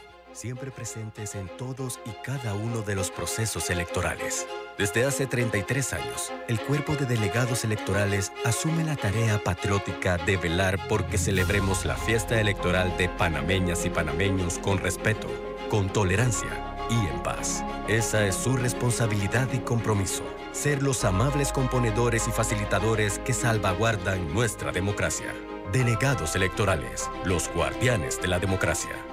[0.33, 4.47] siempre presentes en todos y cada uno de los procesos electorales.
[4.77, 10.79] Desde hace 33 años, el cuerpo de delegados electorales asume la tarea patriótica de velar
[10.87, 15.27] porque celebremos la fiesta electoral de panameñas y panameños con respeto,
[15.69, 16.49] con tolerancia
[16.89, 17.63] y en paz.
[17.87, 24.71] Esa es su responsabilidad y compromiso, ser los amables componedores y facilitadores que salvaguardan nuestra
[24.71, 25.33] democracia.
[25.71, 29.10] Delegados electorales, los guardianes de la democracia.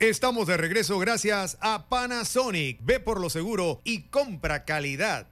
[0.00, 2.80] Estamos de regreso gracias a Panasonic.
[2.82, 5.28] Ve por lo seguro y compra calidad.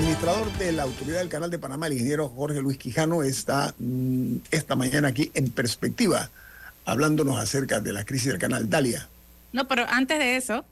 [0.00, 4.36] Presidente de la Autoridad del Canal de Panamá, el ingeniero Jorge Luis Quijano, está mm,
[4.50, 6.28] esta mañana aquí en perspectiva,
[6.84, 8.68] hablándonos acerca de la crisis del canal.
[8.68, 9.08] Dalia.
[9.52, 10.64] No, pero antes de eso,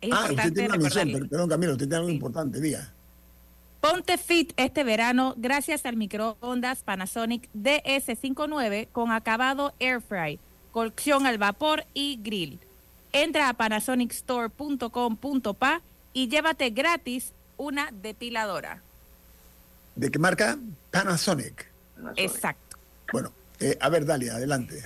[0.00, 2.92] es Ah, usted tiene una misión, recordarle- perdón Camilo, usted tiene algo importante, diga.
[3.80, 10.38] Ponte fit este verano gracias al microondas Panasonic DS59 con acabado air fry,
[10.72, 12.60] cocción al vapor y grill.
[13.12, 15.80] Entra a panasonicstore.com.pa
[16.12, 18.82] y llévate gratis una depiladora.
[19.94, 20.58] ¿De qué marca?
[20.90, 21.66] Panasonic.
[22.16, 22.76] Exacto.
[23.12, 24.82] Bueno, eh, a ver, Dalia, adelante.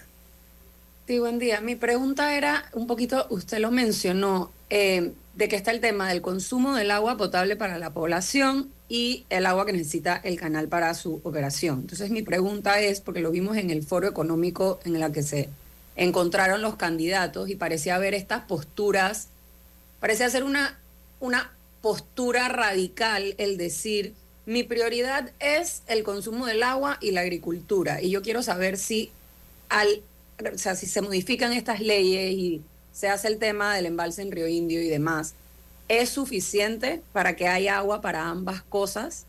[1.06, 1.60] Sí, buen día.
[1.60, 6.20] Mi pregunta era un poquito, usted lo mencionó, eh, de que está el tema del
[6.20, 10.92] consumo del agua potable para la población y el agua que necesita el canal para
[10.94, 11.80] su operación.
[11.80, 15.48] Entonces mi pregunta es, porque lo vimos en el foro económico en la que se
[15.96, 19.28] encontraron los candidatos y parecía haber estas posturas,
[20.00, 20.78] parecía ser una,
[21.20, 24.14] una postura radical el decir,
[24.46, 28.00] mi prioridad es el consumo del agua y la agricultura.
[28.02, 29.10] Y yo quiero saber si
[29.68, 30.02] al,
[30.54, 32.62] o sea, si se modifican estas leyes y
[32.92, 35.34] se hace el tema del embalse en Río Indio y demás,
[35.88, 39.24] ¿es suficiente para que haya agua para ambas cosas?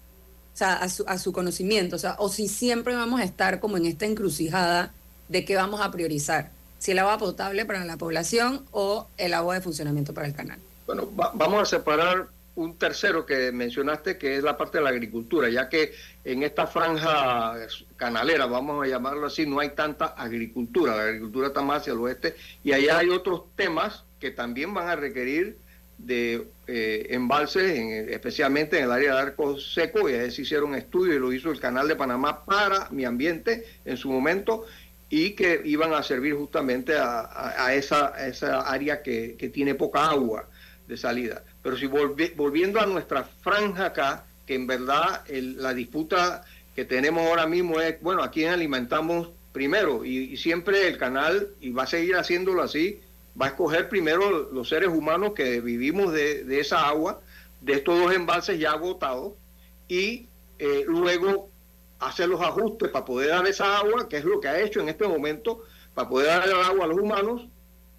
[0.54, 3.60] O sea, a su, a su conocimiento, o sea, o si siempre vamos a estar
[3.60, 4.94] como en esta encrucijada
[5.30, 9.56] de qué vamos a priorizar, si el agua potable para la población o el agua
[9.56, 10.60] de funcionamiento para el canal.
[10.86, 12.28] Bueno, va- vamos a separar
[12.60, 15.94] un tercero que mencionaste, que es la parte de la agricultura, ya que
[16.26, 17.56] en esta franja
[17.96, 22.00] canalera, vamos a llamarlo así, no hay tanta agricultura, la agricultura está más hacia el
[22.00, 25.58] oeste, y allá hay otros temas que también van a requerir
[25.98, 30.76] de eh, embalses, en- especialmente en el área de arco seco, y ahí se hicieron
[30.76, 34.66] estudios y lo hizo el Canal de Panamá para mi ambiente en su momento,
[35.10, 40.48] y que iban a servir justamente a, esa, esa área que, que tiene poca agua
[40.88, 41.44] de salida.
[41.62, 46.44] Pero si volvi- volviendo a nuestra franja acá, que en verdad la disputa
[46.76, 50.06] que tenemos ahora mismo es, bueno, ¿a quién alimentamos primero?
[50.06, 53.00] Y, siempre el canal, y va a seguir haciéndolo así,
[53.40, 57.22] va a escoger primero los seres humanos que vivimos de, de esa agua,
[57.62, 59.34] de estos dos embalses ya agotados,
[59.88, 60.28] y
[60.60, 61.50] eh, luego
[62.00, 64.90] hacer los ajustes para poder dar esa agua, que es lo que ha hecho en
[64.90, 67.48] este momento, para poder dar el agua a los humanos,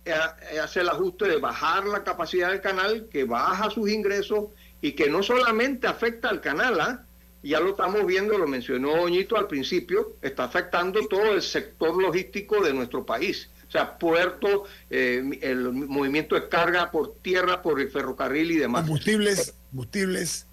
[0.04, 0.14] eh,
[0.52, 4.46] eh, hacer el ajuste de bajar la capacidad del canal, que baja sus ingresos
[4.80, 7.04] y que no solamente afecta al canal, ¿ah?
[7.42, 12.62] ya lo estamos viendo, lo mencionó Oñito al principio, está afectando todo el sector logístico
[12.62, 13.48] de nuestro país.
[13.68, 18.82] O sea, puerto, eh, el movimiento de carga por tierra, por el ferrocarril y demás.
[18.82, 20.46] Combustibles, combustibles.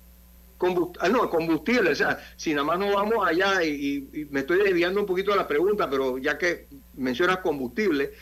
[0.59, 3.69] Combust- ah, no, combustible, o sea, si nada más no vamos allá y,
[4.13, 8.13] y- y me estoy desviando un poquito de la pregunta, pero ya que mencionas combustible,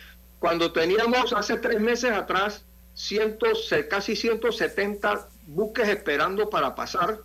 [0.46, 7.18] cuando teníamos hace tres meses atrás cientos, casi 170 buques esperando para pasar,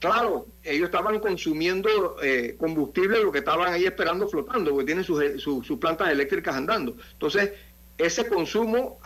[0.00, 5.22] claro, ellos estaban consumiendo eh, combustible, lo que estaban ahí esperando flotando, porque tienen sus,
[5.40, 6.96] sus- sus plantas eléctricas andando.
[7.12, 7.52] Entonces,
[7.96, 8.98] ese consumo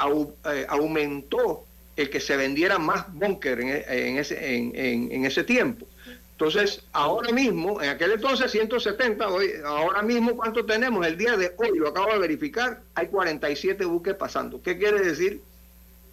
[0.51, 5.45] eh, aumentó el que se vendiera más búnker en, e- en ese, en- en ese
[5.45, 5.87] tiempo.
[6.35, 11.07] Entonces, ahora mismo, en aquel entonces 170, hoy, ahora mismo, ¿cuánto tenemos?
[11.07, 14.61] El día de hoy, lo acabo de verificar, hay 47 buques pasando.
[14.61, 15.41] ¿Qué quiere decir?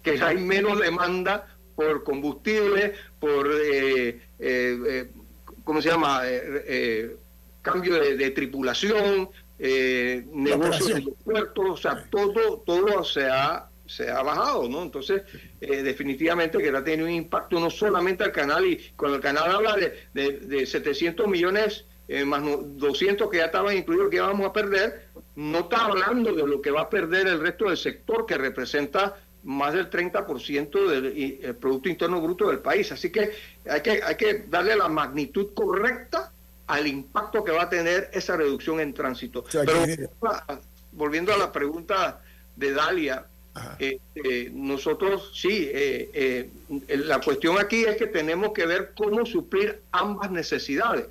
[0.02, 5.10] Que hay menos demanda por combustible, por, eh, eh, eh,
[5.64, 6.20] ¿cómo se llama?
[6.24, 7.16] Eh,
[7.62, 13.68] cambio de, de tripulación, eh, negocios en los puertos, o sea, todo, todo se ha,
[13.96, 14.82] se ha bajado, ¿no?
[14.82, 15.22] Entonces,
[15.60, 19.50] eh, definitivamente que ha tenido un impacto no solamente al canal, y cuando el canal
[19.50, 24.16] habla de, de, de 700 millones eh, más no- 200 que ya estaban incluidos que
[24.16, 27.76] íbamos a perder, no está hablando de lo que va a perder el resto del
[27.76, 32.92] sector, que representa más del 30% del el Producto Interno Bruto del país.
[32.92, 33.32] Así que
[33.68, 36.32] hay, que hay que darle la magnitud correcta
[36.66, 39.44] al impacto que va a tener esa reducción en tránsito.
[39.48, 39.84] sea, Pero
[40.92, 42.20] volviendo a la pregunta
[42.56, 43.26] de Dalia,
[43.78, 46.50] eh, eh, nosotros sí, eh, eh,
[46.96, 51.06] la cuestión aquí es que tenemos que ver cómo suplir ambas necesidades.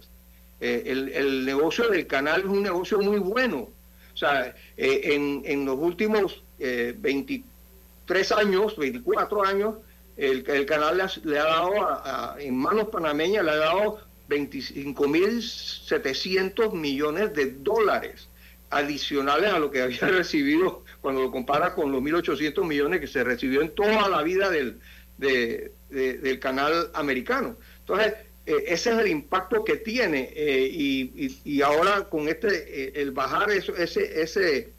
[0.59, 3.69] El, el negocio del canal es un negocio muy bueno.
[4.13, 9.75] O sea, en, en los últimos eh, 23 años, 24 años,
[10.17, 13.55] el, el canal le ha, le ha dado a- a- en manos panameñas, le ha
[13.55, 13.99] dado
[14.29, 18.27] 25.700 millones de dólares
[18.71, 23.23] adicionales a lo que había recibido cuando lo compara con los 1.800 millones que se
[23.23, 24.79] recibió en toda la vida del,
[25.17, 27.57] de- de- del canal americano.
[27.79, 28.13] Entonces,
[28.45, 32.47] eh, ese es el impacto que tiene eh, y, y- ahora con este,
[32.87, 34.73] eh, el bajar eso- ese, ese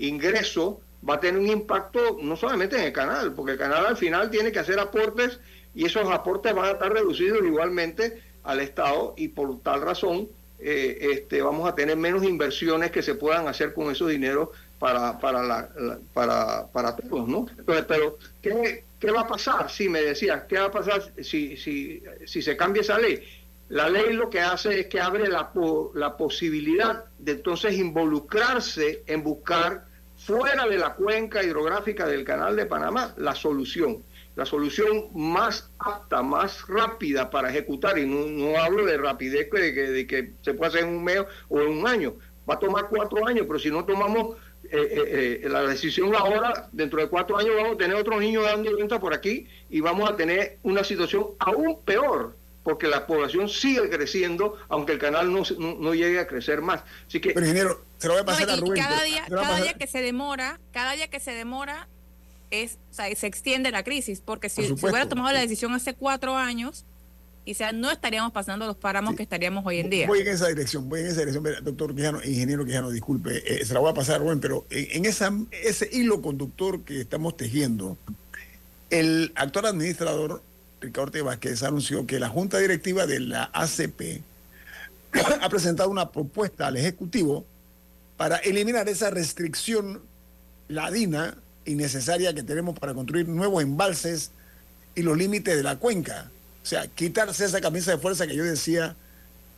[0.00, 3.96] ingreso va a tener un impacto no solamente en el canal, porque el canal al
[3.96, 5.38] final tiene que hacer aportes
[5.74, 10.28] y esos aportes van a estar reducidos igualmente al Estado y por tal razón
[10.58, 14.48] eh, este, vamos a tener menos inversiones que se puedan hacer con esos dineros
[14.78, 15.68] para, para, la,
[16.12, 17.46] para, para todos, ¿no?
[17.58, 19.70] Entonces, pero, ¿qué, ¿qué va a pasar?
[19.70, 23.22] Si me decías, ¿qué va a pasar si, si, si se cambia esa ley?
[23.68, 25.50] La ley lo que hace es que abre la,
[25.94, 29.84] la posibilidad de entonces involucrarse en buscar
[30.16, 34.02] fuera de la cuenca hidrográfica del Canal de Panamá la solución
[34.36, 39.82] la solución más apta, más rápida para ejecutar, y no, hablo de rapidez de que,
[39.82, 42.14] de que, se puede hacer en un mes o en un año,
[42.48, 46.68] va a tomar cuatro años, pero si no tomamos eh, eh, eh, la decisión ahora,
[46.70, 50.08] dentro de cuatro años vamos a tener otros niños dando vuelta por aquí y vamos
[50.10, 55.44] a tener una situación aún peor, porque la población sigue creciendo, aunque el canal no,
[55.58, 56.82] no, llegue a crecer más.
[57.06, 57.30] Así que...
[57.30, 58.82] Pero ingeniero, se lo voy a pasar a Rubén.
[58.82, 61.88] Cada día, cada día que se demora, cada día que se demora,
[62.50, 65.94] es, o sea, se extiende la crisis, porque si, se hubiera tomado la decisión hace
[65.94, 66.84] cuatro años,
[67.44, 70.08] y sea, no estaríamos pasando los páramos que estaríamos hoy en día.
[70.08, 73.72] Voy en esa dirección, voy en esa dirección, doctor Quijano, ingeniero Quijano, disculpe, eh, se
[73.72, 77.96] la voy a pasar, Rubén, pero en, esa, ese hilo conductor que estamos tejiendo,
[78.90, 80.42] el actual administrador,
[80.80, 84.22] Ricardo Ortega Vázquez, anunció que la Junta Directiva de la ACP
[85.40, 87.46] ha presentado una propuesta al Ejecutivo
[88.16, 90.02] para eliminar esa restricción
[90.68, 91.36] ladina
[91.66, 94.30] innecesaria que tenemos para construir nuevos embalses
[94.94, 96.30] y los límites de la cuenca.
[96.62, 98.96] O sea, quitarse esa camisa de fuerza que yo decía,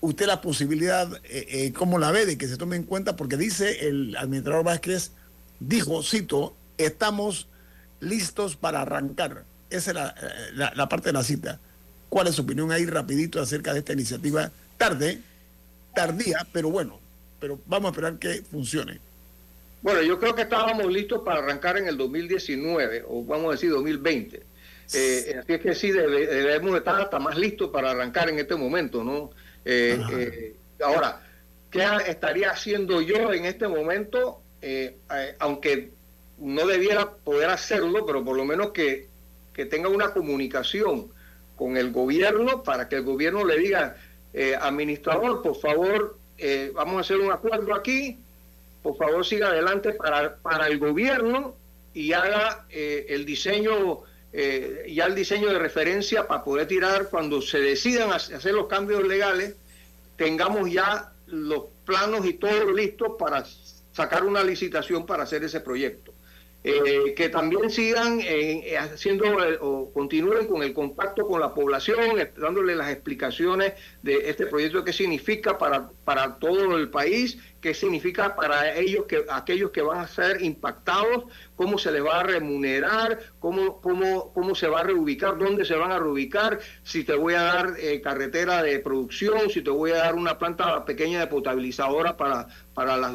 [0.01, 3.17] usted la posibilidad, eh, eh, ¿cómo la ve de que se tome en cuenta?
[3.17, 5.13] Porque dice el administrador Vázquez,
[5.61, 7.49] dijo, cito, estamos
[8.01, 9.45] listos para arrancar.
[9.71, 10.15] Esa es la,
[10.55, 11.61] la, la parte de la cita.
[12.09, 14.51] ¿Cuál es su opinión ahí rapidito acerca de esta iniciativa?
[14.77, 15.21] Tarde,
[15.95, 17.01] tardía, pero bueno,
[17.41, 19.01] pero vamos a esperar que funcione.
[19.81, 23.71] Bueno, yo creo que estábamos listos para arrancar en el 2019, o vamos a decir
[23.71, 24.43] 2020.
[24.95, 29.05] Eh, así es que sí, debemos estar hasta más listos para arrancar en este momento,
[29.05, 29.31] ¿no?
[29.65, 31.21] Eh, eh, ahora,
[31.71, 34.43] ¿qué estaría haciendo yo en este momento?
[35.39, 35.93] aunque
[36.39, 39.07] no debiera poder hacerlo, pero por lo menos que,
[39.53, 41.13] que tenga una comunicación
[41.55, 43.97] con el gobierno para que el gobierno le diga,
[44.61, 46.19] administrador, por favor,
[46.75, 48.19] vamos a hacer un acuerdo aquí,
[48.89, 51.55] por favor siga adelante para, para el gobierno
[51.93, 53.99] y haga eh, el diseño,
[54.33, 59.07] eh, ya el diseño de referencia para poder tirar cuando se decidan hacer los cambios
[59.07, 59.57] legales,
[60.17, 63.45] tengamos ya los planos y todo listo para
[63.93, 66.15] sacar una licitación para hacer ese proyecto.
[66.65, 69.25] Eh, que también sigan eh, haciendo
[69.61, 72.01] o continúen con el contacto con la población,
[72.37, 78.35] dándole las explicaciones de este proyecto, qué significa para, para todo el país, qué significa
[78.35, 83.21] para ellos, que aquellos que van a ser impactados, cómo se les va a remunerar,
[83.39, 87.35] cómo, cómo, cómo se va a reubicar, dónde se van a reubicar, si te voy
[87.35, 91.29] a dar eh, carretera de producción, si te voy a dar una planta pequeña de
[91.29, 93.15] potabilizadora para, para las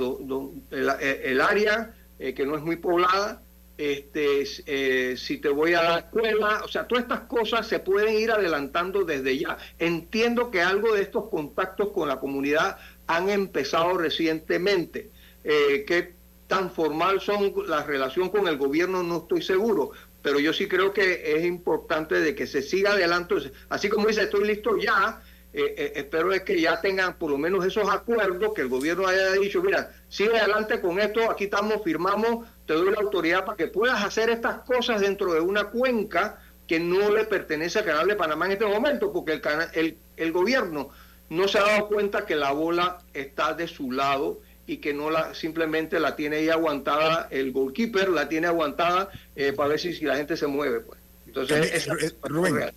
[0.72, 3.42] el área eh, que no es muy poblada,
[3.78, 8.16] este, eh, si te voy a la escuela, o sea, todas estas cosas se pueden
[8.20, 9.58] ir adelantando desde ya.
[9.80, 15.10] Entiendo que algo de estos contactos con la comunidad han empezado recientemente.
[15.44, 16.14] Eh, ¿Qué
[16.48, 19.02] tan formal son la relación con el gobierno?
[19.02, 19.92] No estoy seguro,
[20.22, 23.36] pero yo sí creo que es importante de que se siga adelante.
[23.70, 25.20] Así como dice, estoy listo ya,
[25.54, 29.08] eh, eh, espero es que ya tengan por lo menos esos acuerdos, que el gobierno
[29.08, 33.56] haya dicho, mira, sigue adelante con esto, aquí estamos, firmamos, te doy la autoridad para
[33.56, 38.08] que puedas hacer estas cosas dentro de una cuenca que no le pertenece al Canal
[38.08, 39.42] de Panamá en este momento, porque el,
[39.74, 40.90] el, el gobierno
[41.30, 45.12] no se ha dado cuenta que la bola está de su lado y que no
[45.12, 49.94] la simplemente la tiene ahí aguantada el goalkeeper, la tiene aguantada eh, para ver si,
[49.94, 50.80] si, la gente se mueve.
[50.80, 52.72] pues Entonces, es, Rubén,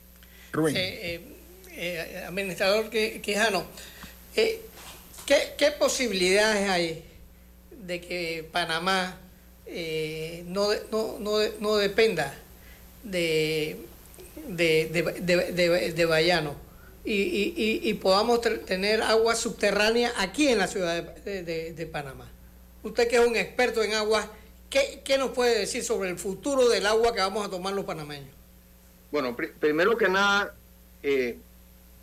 [0.53, 1.36] Rubén.
[1.79, 3.67] Eh, administrador Quijano,
[4.35, 4.63] eh,
[5.27, 7.05] ¿qué, posibilidades hay
[7.71, 9.19] de que Panamá
[9.67, 10.71] eh, no,
[11.61, 12.35] no, dependa
[13.03, 13.77] de,
[14.49, 16.57] de, de, Bayano
[17.05, 22.31] y, podamos tener agua subterránea aquí en la ciudad de, Panamá?
[22.85, 24.33] Usted que es un experto en agua,
[24.71, 27.85] ¿qué, ¿qué, nos puede decir sobre el futuro del agua que vamos a tomar los
[27.85, 28.35] panameños?
[29.13, 30.55] Bueno, primero que nada,
[31.03, 31.37] eh,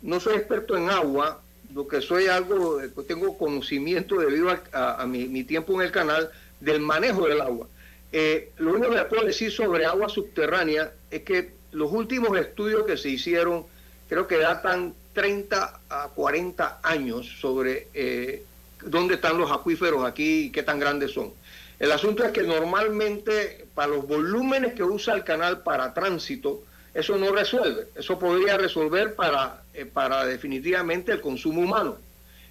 [0.04, 1.40] no soy experto en agua,
[1.74, 2.78] lo que soy algo,
[3.08, 6.30] tengo conocimiento debido a, mi, tiempo en el canal
[6.60, 7.66] del manejo del agua.
[8.12, 12.98] Eh, lo único que puedo decir sobre agua subterránea es que los últimos estudios que
[12.98, 13.64] se hicieron,
[14.08, 18.44] creo que datan 30 a 40 años sobre eh,
[18.84, 21.32] dónde están los acuíferos aquí y qué tan grandes son.
[21.78, 26.62] El asunto es que normalmente para los volúmenes que usa el canal para tránsito,
[26.94, 27.88] eso no resuelve.
[27.94, 31.98] Eso podría resolver para, eh, para definitivamente el consumo humano.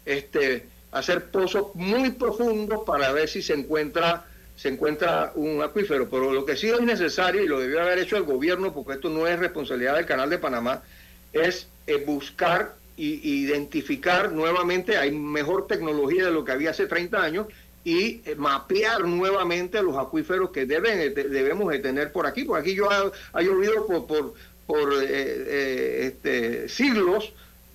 [0.06, 4.26] Este, hacer pozos muy profundos para ver si se encuentra
[4.56, 8.18] se encuentra un acuífero, pero lo que sí es necesario y lo debió haber hecho
[8.18, 10.84] el gobierno, porque esto no es responsabilidad del Canal de Panamá,
[11.32, 17.24] es eh, buscar e identificar nuevamente, hay mejor tecnología de lo que había hace 30
[17.24, 17.48] años,
[17.84, 22.62] y eh, mapear nuevamente los acuíferos que deben, eh, debemos de tener por aquí, porque
[22.62, 24.34] aquí yo ha, llovido por, por,
[24.66, 27.34] por este, siglos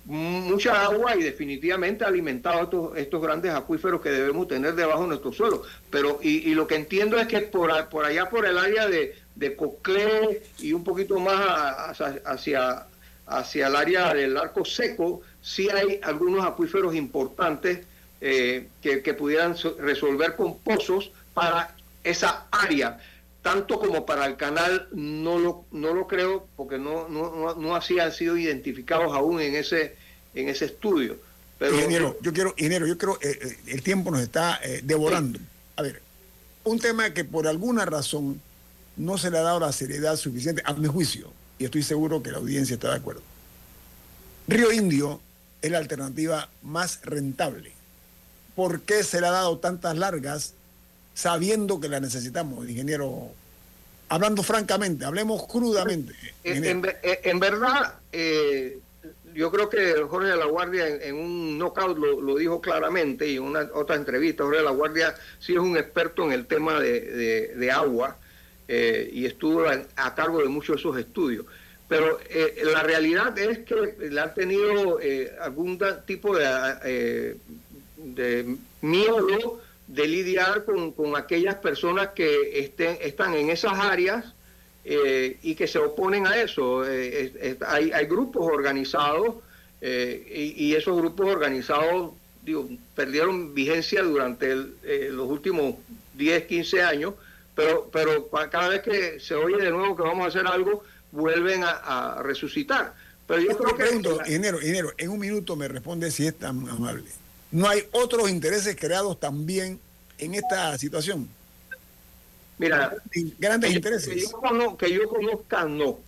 [0.09, 5.09] mucha agua y definitivamente ha alimentado estos, estos grandes acuíferos que debemos tener debajo de
[5.09, 5.61] nuestro suelo.
[5.91, 10.41] Pero, y, lo que entiendo es que por, por allá, por el área de, de
[10.59, 12.87] y un poquito más hacia,
[13.27, 17.85] hacia el área del arco seco, sí hay algunos acuíferos importantes
[18.21, 22.99] eh, que, que, pudieran resolver con pozos para esa área.
[23.41, 27.99] Tanto como para el canal, no lo, no lo creo, porque no, no, no, así
[27.99, 29.95] han sido identificados aún en ese,
[30.35, 31.17] en ese estudio.
[31.57, 35.39] Pero, ingeniero, yo quiero, ingeniero, yo creo, eh, eh, el tiempo nos está devorando.
[35.77, 36.01] A ver,
[36.65, 38.41] un tema que por alguna razón
[38.97, 42.31] no se le ha dado la seriedad suficiente, a mi juicio, y estoy seguro que
[42.31, 43.21] la audiencia está de acuerdo.
[44.47, 45.21] Río Indio
[45.61, 47.78] es la alternativa más rentable.
[48.59, 50.53] ¿Por qué se le ha dado tantas largas
[51.13, 53.29] sabiendo que la necesitamos, ingeniero?
[54.09, 56.13] Hablando francamente, hablemos crudamente.
[56.43, 58.77] En, verdad, eh,
[59.33, 63.43] yo creo que Jorge de la Guardia en, un knockout lo, dijo claramente y en
[63.43, 67.71] una otra entrevista, Jorge de la Guardia sí es un experto en el tema de,
[67.73, 68.17] agua
[68.67, 71.45] eh, y estuvo a, cargo de muchos de esos estudios.
[71.87, 77.37] Pero eh, la realidad es que le han tenido eh, algún tipo de,
[77.99, 84.33] de, miedo de lidiar con, con aquellas personas que estén, están en esas áreas
[84.85, 86.83] eh, y que se oponen a eso.
[86.87, 89.35] Eh, hay, hay, grupos organizados
[89.81, 95.75] eh, y, esos grupos organizados digo, perdieron vigencia durante los últimos
[96.15, 97.13] 10, 15 años,
[97.55, 101.61] pero, pero cada vez que se oye de nuevo que vamos a hacer algo, vuelven
[101.63, 102.93] a, resucitar.
[103.27, 107.09] Pero yo creo pregunto, enero, enero, en un minuto me responde si es tan amable.
[107.51, 109.79] ¿No hay otros intereses creados también
[110.17, 111.27] en esta situación?
[112.57, 112.93] Mira,
[113.39, 114.07] grandes intereses.
[114.07, 115.99] Que yo, que yo conozca, no.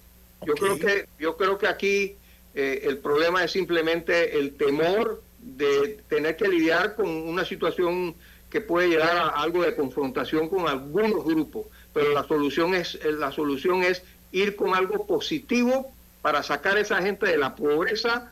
[0.46, 2.16] Yo creo que yo creo que aquí
[2.54, 8.16] eh, el problema es simplemente el temor de tener que lidiar con una situación
[8.50, 13.32] que puede llegar a algo de confrontación con algunos grupos, pero la solución es la
[13.32, 18.32] solución es ir con algo positivo para sacar a esa gente de la pobreza,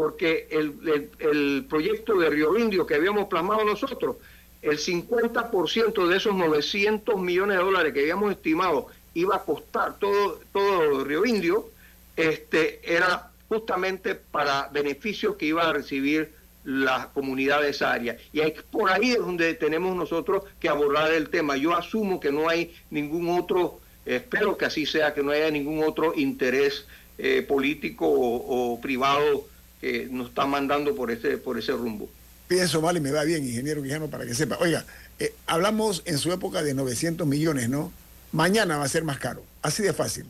[0.00, 4.16] porque el, el proyecto de Río Indio que habíamos plasmado nosotros
[4.62, 10.40] el 50% de esos 900 millones de dólares que habíamos estimado iba a costar todo,
[10.54, 11.68] todo Río Indio,
[12.16, 16.32] este, era justamente para beneficios que iba a recibir
[16.64, 18.16] la comunidad de esa área.
[18.32, 21.58] Y es por ahí es donde tenemos nosotros que abordar el tema.
[21.58, 25.84] Yo asumo que no hay ningún otro, espero que así sea, que no haya ningún
[25.84, 26.86] otro interés
[27.22, 29.44] eh, político o, privado
[29.80, 32.08] que nos está mandando por ese, por ese rumbo
[32.50, 34.58] pienso mal y me va bien, ingeniero Guillermo, para que sepa.
[34.58, 34.84] Oiga,
[35.20, 37.92] eh, hablamos en su época de 900 millones, ¿no?
[38.32, 40.26] Mañana va a ser más caro, así de fácil.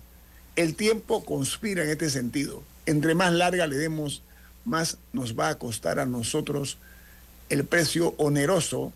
[0.55, 2.62] El tiempo conspira en este sentido.
[2.84, 4.22] Entre más larga le demos,
[4.66, 6.76] más nos va a costar a nosotros
[7.48, 8.92] el precio oneroso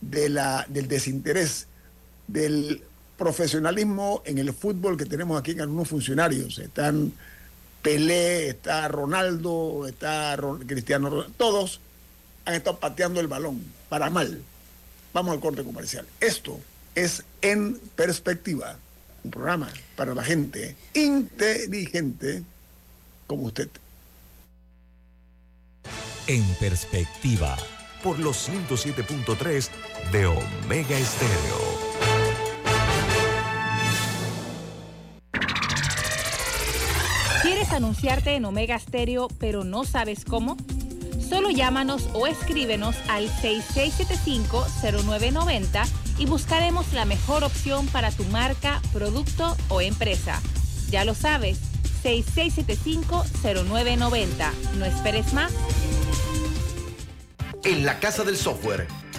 [0.00, 1.66] de la, del desinterés,
[2.28, 2.80] del
[3.18, 6.58] profesionalismo en el fútbol que tenemos aquí en algunos funcionarios.
[6.58, 7.12] Están
[7.84, 11.80] Pelé, está Ronaldo, está Cristiano Ronaldo, todos
[12.46, 14.40] han estado pateando el balón para mal.
[15.12, 16.06] Vamos al corte comercial.
[16.18, 16.58] Esto
[16.94, 18.78] es En Perspectiva,
[19.22, 22.42] un programa para la gente inteligente
[23.26, 23.68] como usted.
[26.26, 27.54] En Perspectiva,
[28.02, 29.68] por los 107.3
[30.10, 31.93] de Omega Estéreo.
[37.74, 40.56] Anunciarte en Omega Stereo pero no sabes cómo?
[41.28, 45.86] Solo llámanos o escríbenos al 6675-0990
[46.18, 50.42] y buscaremos la mejor opción para tu marca, producto o empresa.
[50.90, 51.60] Ya lo sabes,
[52.04, 54.52] 6675-0990.
[54.78, 55.52] No esperes más.
[57.64, 58.86] En la Casa del Software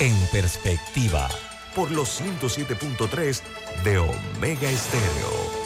[0.00, 1.28] En perspectiva.
[1.74, 3.40] Por los 107.3
[3.82, 5.58] de Omega Estéreo.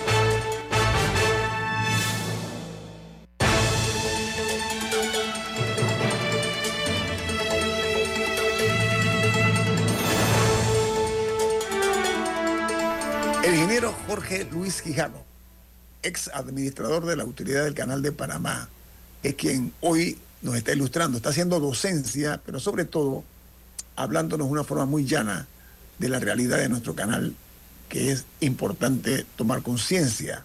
[13.44, 15.22] El ingeniero Jorge Luis Quijano,
[16.02, 18.70] ex administrador de la Autoridad del Canal de Panamá,
[19.22, 23.24] es quien hoy nos está ilustrando, está haciendo docencia, pero sobre todo
[23.96, 25.46] hablándonos de una forma muy llana
[25.98, 27.34] de la realidad de nuestro canal,
[27.88, 30.44] que es importante tomar conciencia.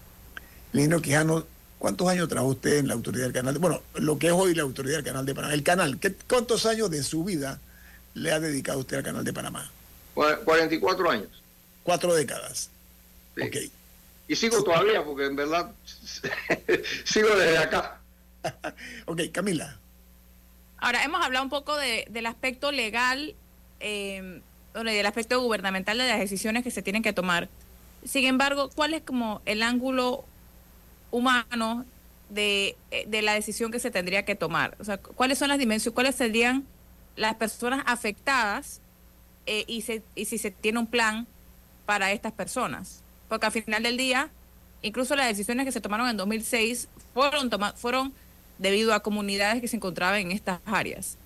[0.73, 1.45] Lino Quijano,
[1.79, 3.57] ¿cuántos años trabajó usted en la autoridad del canal?
[3.57, 5.53] Bueno, lo que es hoy la autoridad del canal de Panamá.
[5.53, 7.59] El canal, ¿qué, ¿cuántos años de su vida
[8.13, 9.71] le ha dedicado usted al canal de Panamá?
[10.13, 11.43] 44 años.
[11.83, 12.69] Cuatro décadas.
[13.35, 13.43] Sí.
[13.43, 13.55] Ok.
[14.27, 15.71] Y sigo todavía, porque en verdad
[17.05, 18.01] sigo desde acá.
[19.05, 19.79] ok, Camila.
[20.79, 23.35] Ahora, hemos hablado un poco de, del aspecto legal,
[23.79, 24.41] eh,
[24.73, 27.49] del aspecto gubernamental de las decisiones que se tienen que tomar.
[28.05, 30.23] Sin embargo, ¿cuál es como el ángulo
[31.09, 31.85] humano
[32.29, 34.77] de, eh, de la decisión que se tendría que tomar?
[34.79, 36.65] O sea, ¿cuáles son las dimensiones, cuáles serían
[37.15, 38.81] las personas afectadas
[39.47, 41.25] eh, y, se, y si se tiene un plan
[41.87, 43.03] para estas personas?
[43.29, 44.29] Porque al final del día,
[44.83, 48.13] incluso las decisiones que se tomaron en 2006 fueron, toma, fueron
[48.57, 51.17] debido a comunidades que se encontraban en estas áreas.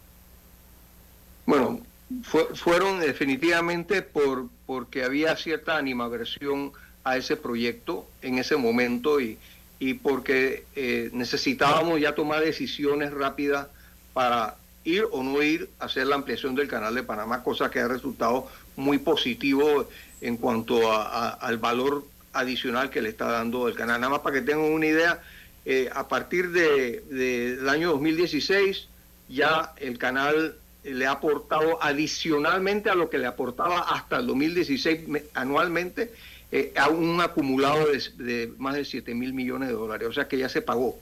[1.46, 1.82] Bueno,
[2.24, 6.72] fue, fueron definitivamente por porque había cierta animaversión
[7.04, 9.38] a ese proyecto en ese momento y,
[9.80, 13.68] y porque eh, necesitábamos ya tomar decisiones rápidas
[14.14, 17.80] para ir o no ir a hacer la ampliación del canal de Panamá, cosa que
[17.80, 19.88] ha resultado muy positivo
[20.22, 24.00] en cuanto a, al valor adicional que le está dando el canal.
[24.00, 25.22] Nada más para que tengan una idea,
[25.66, 28.88] eh, a partir de, de, del año 2016
[29.30, 35.02] ya el canal le ha aportado adicionalmente a lo que le aportaba hasta el 2016
[35.34, 36.12] anualmente
[36.52, 40.28] eh, a un acumulado de, de, más de 7 mil millones de dólares, o sea
[40.28, 41.00] que ya se pagó.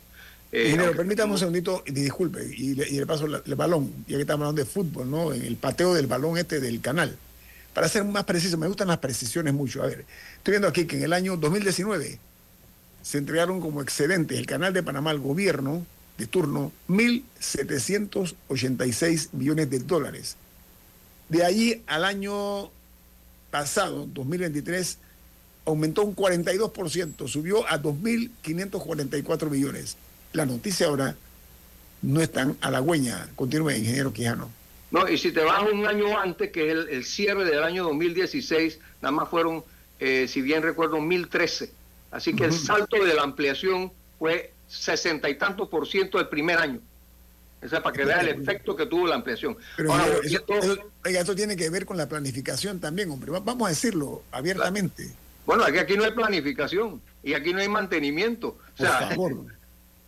[0.51, 3.91] Eh, Ingeniero, permítame un segundito, y disculpe, y le, y le paso la, el balón,
[4.07, 5.34] ya que estamos hablando de fútbol, ¿no?
[5.34, 7.18] En el pateo del balón este del canal.
[7.74, 9.82] Para ser más preciso, me gustan las precisiones mucho.
[9.82, 10.05] A ver,
[10.38, 12.20] estoy viendo aquí que en el año 2019
[13.02, 15.86] se entregaron como excedentes el canal de Panamá al gobierno
[16.18, 20.36] de turno 1.786 millones de dólares.
[21.30, 22.70] De allí al año
[23.52, 24.97] pasado, 2023,
[25.66, 29.97] aumentó un 42%, subió a 2.544 millones.
[30.34, 31.16] La noticia ahora
[32.02, 33.30] no es tan halagüeña.
[33.36, 34.50] Continúe, ingeniero Quijano.
[34.91, 38.80] No, y si te vas un año antes, que es el, cierre del año 2016,
[39.02, 39.64] nada más fueron,
[40.00, 41.70] eh, si bien recuerdo, 1.013.
[42.12, 46.57] Así que el salto de la ampliación fue sesenta y tantos por ciento del primer
[46.57, 46.80] año.
[47.62, 49.57] O sea, para que vea el efecto que tuvo la ampliación.
[49.76, 53.32] Pero Ahora, eso, esto, eso, oiga, esto tiene que ver con la planificación también, hombre.
[53.32, 55.03] Vamos a decirlo abiertamente.
[55.03, 55.20] Claro.
[55.45, 58.57] Bueno, aquí, aquí no hay planificación y aquí no hay mantenimiento.
[58.76, 59.45] O sea, favor.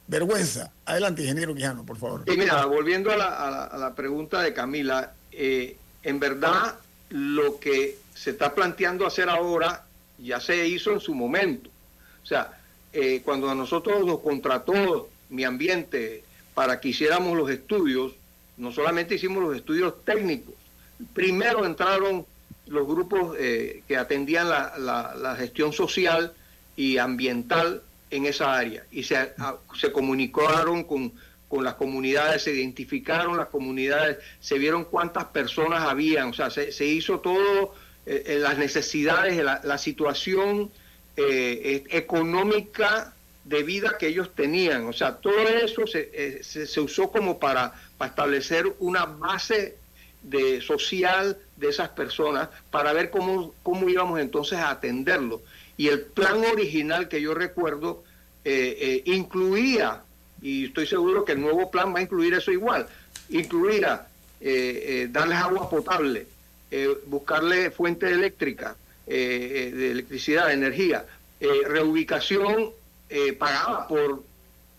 [0.07, 0.71] Vergüenza.
[0.85, 2.23] Adelante, ingeniero Quijano, por favor.
[2.27, 6.75] Y mira, volviendo a la, a la, a la pregunta de Camila, eh, en verdad
[7.09, 9.85] lo que se está planteando hacer ahora
[10.19, 11.70] ya se hizo en su momento.
[12.23, 12.57] O sea,
[12.93, 18.13] eh, cuando a nosotros nos contrató mi ambiente para que hiciéramos los estudios,
[18.57, 20.53] no solamente hicimos los estudios técnicos,
[21.13, 22.25] primero entraron
[22.67, 26.33] los grupos eh, que atendían la, la, la, gestión social
[26.75, 28.85] y ambiental en esa área.
[28.91, 29.33] Y se,
[29.79, 31.13] se comunicaron con,
[31.47, 36.71] con las comunidades, se identificaron las comunidades, se vieron cuántas personas habían, o sea, se,
[36.71, 37.73] se hizo todo,
[38.05, 40.71] eh, las necesidades, la, la situación
[41.17, 44.85] eh, económica de vida que ellos tenían.
[44.85, 49.77] O sea, todo eso se, eh, se, se usó como para, para, establecer una base
[50.23, 55.41] de, social de esas personas para ver cómo, cómo íbamos entonces a atenderlo.
[55.77, 58.03] Y el plan original que yo recuerdo
[58.43, 60.01] eh, eh, incluía,
[60.41, 62.87] y estoy seguro que el nuevo plan va a incluir eso igual,
[63.29, 64.07] incluía
[64.39, 66.25] eh, darles agua potable,
[67.05, 68.75] buscarle fuente eléctrica,
[69.15, 71.05] de electricidad, de energía,
[71.67, 72.71] reubicación
[73.37, 74.23] pagada por,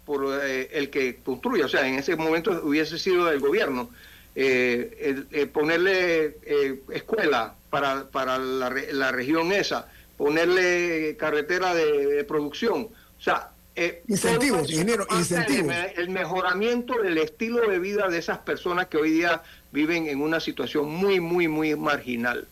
[0.07, 3.91] por el que construye, o sea, en ese momento hubiese sido del gobierno,
[4.35, 12.07] eh, el- eh, ponerle eh, escuela para, para la, la región esa, ponerle carretera de,
[12.07, 12.83] de producción.
[13.19, 15.75] O sea, eh, Incentivos, ingeniero, incentivos.
[15.97, 20.21] El, el mejoramiento del estilo de vida de esas personas que hoy día viven en
[20.23, 22.47] una situación muy, muy, muy marginal.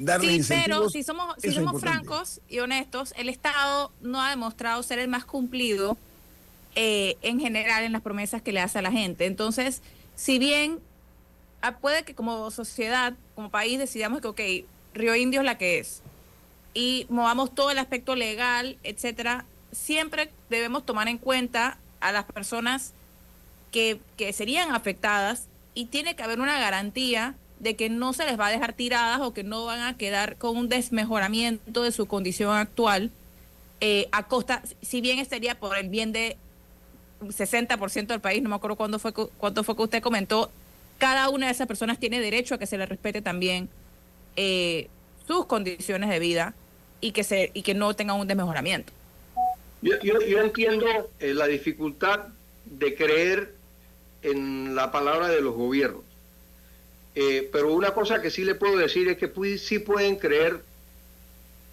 [0.00, 2.06] Darle Sí, pero si somos, si somos importante.
[2.06, 5.98] francos y honestos, el Estado no ha demostrado ser el más cumplido
[6.74, 9.26] eh, en general en las promesas que le hace a la gente.
[9.26, 9.82] Entonces,
[10.14, 10.78] si bien
[11.60, 14.40] ah, puede que como sociedad, como país, decidamos que, ok,
[14.94, 16.02] Río Indio es la que es
[16.72, 22.94] y movamos todo el aspecto legal, etcétera, siempre debemos tomar en cuenta a las personas
[23.70, 28.40] que, que serían afectadas y tiene que haber una garantía de que no se les
[28.40, 32.06] va a dejar tiradas o que no van a quedar con un desmejoramiento de su
[32.06, 33.10] condición actual
[33.82, 36.36] eh, a costa, si bien estaría por el bien de
[37.22, 40.50] 60% del país, no me acuerdo cuándo fue, cuánto fue que usted comentó,
[40.98, 43.68] cada una de esas personas tiene derecho a que se le respete también
[44.36, 44.88] eh,
[45.26, 46.54] sus condiciones de vida
[47.00, 48.92] y que, se, y que no tengan un desmejoramiento.
[49.82, 50.86] Yo, yo, yo entiendo
[51.18, 52.26] eh, la dificultad
[52.64, 53.54] de creer
[54.22, 56.09] en la palabra de los gobiernos.
[57.14, 60.60] Eh, pero una cosa que sí le puedo decir es que sí pueden creer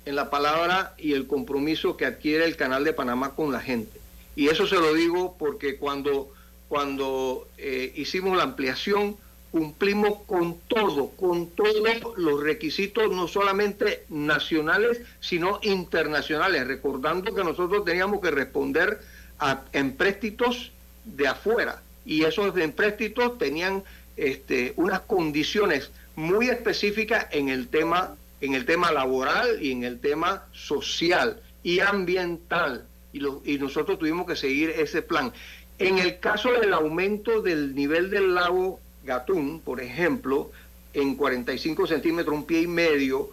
[0.06, 4.00] en la palabra y el compromiso que adquiere el Canal de Panamá con la gente.
[4.36, 6.32] Y eso se lo digo porque cuando,
[6.70, 9.18] cuando eh, hicimos la ampliación,
[9.52, 11.84] cumplimos con todo, con todos
[12.18, 19.02] los requisitos, no solamente nacionales, sino internacionales, recordando que nosotros teníamos que responder
[19.40, 20.72] a empréstitos
[21.06, 23.84] de afuera y esos empréstitos tenían
[24.18, 30.00] este, unas condiciones muy específicas en el tema en el tema laboral y en el
[30.00, 35.34] tema social y ambiental y, lo- y nosotros tuvimos que seguir ese plan.
[35.80, 40.52] En el caso del aumento del nivel del lago Gatún, por ejemplo,
[40.94, 43.32] en 45 centímetros, un pie y medio,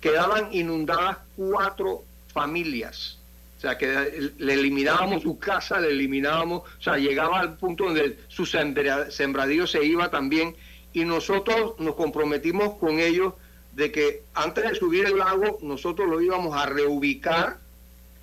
[0.00, 2.02] quedaban inundadas cuatro
[2.34, 3.18] familias.
[3.64, 8.44] Sea, que le eliminábamos su casa, le eliminábamos, o sea, llegaba al punto donde su
[8.44, 10.54] sembra- sembradío se iba también
[10.92, 13.32] y nosotros nos comprometimos con ellos
[13.72, 17.56] de que antes de subir el lago nosotros lo íbamos a reubicar,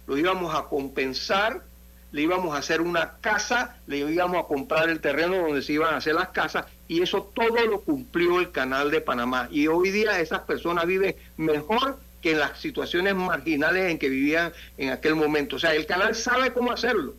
[0.06, 1.64] lo íbamos a compensar,
[2.12, 5.96] le íbamos a hacer una casa, le íbamos a comprar el terreno donde se iban
[5.96, 9.48] a hacer las casas y eso todo lo cumplió el canal de Panamá.
[9.50, 14.54] Y hoy día esas personas viven mejor que en las situaciones marginales en que vivían
[14.78, 15.56] en aquel momento.
[15.56, 17.16] O sea, el canal sabe cómo hacerlo,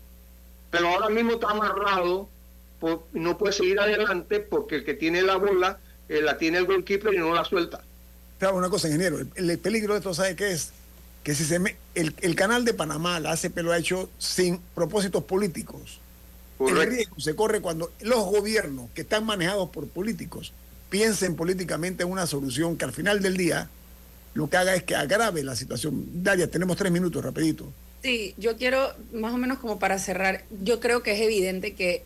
[0.70, 2.28] pero ahora mismo está amarrado,
[2.80, 5.78] por- no puede seguir adelante porque el que tiene la bola
[6.08, 7.80] eh, la tiene el goalkeeper y no la suelta.
[8.38, 10.72] Claro, una cosa, ingeniero, el, el peligro de esto, ¿sabe qué es?
[11.22, 14.58] Que si se me, el, el canal de Panamá, la ACP lo ha hecho sin
[14.74, 16.00] propósitos políticos.
[16.60, 20.52] El riesgo se corre cuando los gobiernos que están manejados por políticos
[20.90, 23.68] piensen políticamente en una solución que al final del día
[24.34, 26.06] lo que haga es que agrave la situación.
[26.22, 27.72] Daria, tenemos tres minutos, rapidito.
[28.02, 32.02] Sí, yo quiero, más o menos como para cerrar, yo creo que es evidente que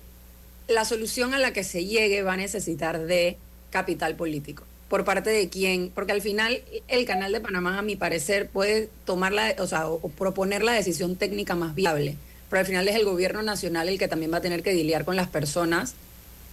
[0.69, 3.37] la solución a la que se llegue va a necesitar de
[3.71, 4.65] capital político.
[4.89, 5.91] ¿Por parte de quién?
[5.95, 9.89] Porque al final el canal de Panamá, a mi parecer, puede tomar la, o sea,
[9.89, 12.17] o, proponer la decisión técnica más viable.
[12.51, 15.05] Pero al final es el gobierno nacional el que también va a tener que lidiar
[15.05, 15.95] con las personas,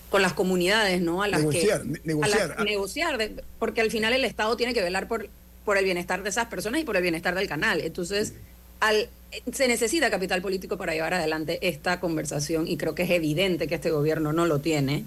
[0.09, 1.21] con las comunidades, ¿no?
[1.21, 2.49] A las Negociar, que ne- a negociar.
[2.55, 5.27] las- negociar, de- porque al final el Estado tiene que velar por,
[5.65, 7.81] por el bienestar de esas personas y por el bienestar del canal.
[7.81, 8.33] Entonces,
[8.79, 9.09] al,
[9.51, 13.75] se necesita capital político para llevar adelante esta conversación y creo que es evidente que
[13.75, 15.05] este gobierno no lo tiene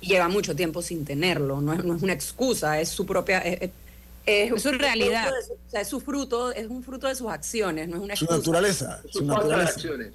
[0.00, 1.60] y lleva mucho tiempo sin tenerlo.
[1.60, 3.38] No es, no es una excusa, es su propia...
[3.38, 3.62] Es,
[4.26, 5.28] es- su realidad.
[5.46, 8.16] su- o sea, es su fruto, es un fruto de sus acciones, no es una
[8.16, 8.38] Su excusa.
[8.38, 9.70] naturaleza, su Su naturaleza.
[9.70, 10.12] acciones.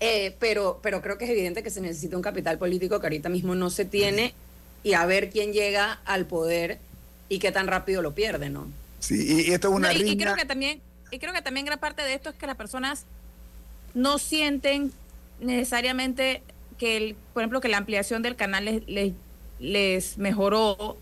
[0.00, 3.28] Eh, pero, pero creo que es evidente que se necesita un capital político que ahorita
[3.28, 4.32] mismo no se tiene
[4.84, 6.78] y a ver quién llega al poder
[7.28, 8.66] y qué tan rápido lo pierde, ¿no?
[8.98, 10.80] Sí, y, esto es una No, y, creo que también
[11.10, 13.06] y creo que también gran parte de esto es que las personas
[13.94, 14.92] no sienten
[15.40, 16.42] necesariamente
[16.76, 19.12] que el, por ejemplo que la ampliación del canal les, les,
[19.58, 20.96] les mejoró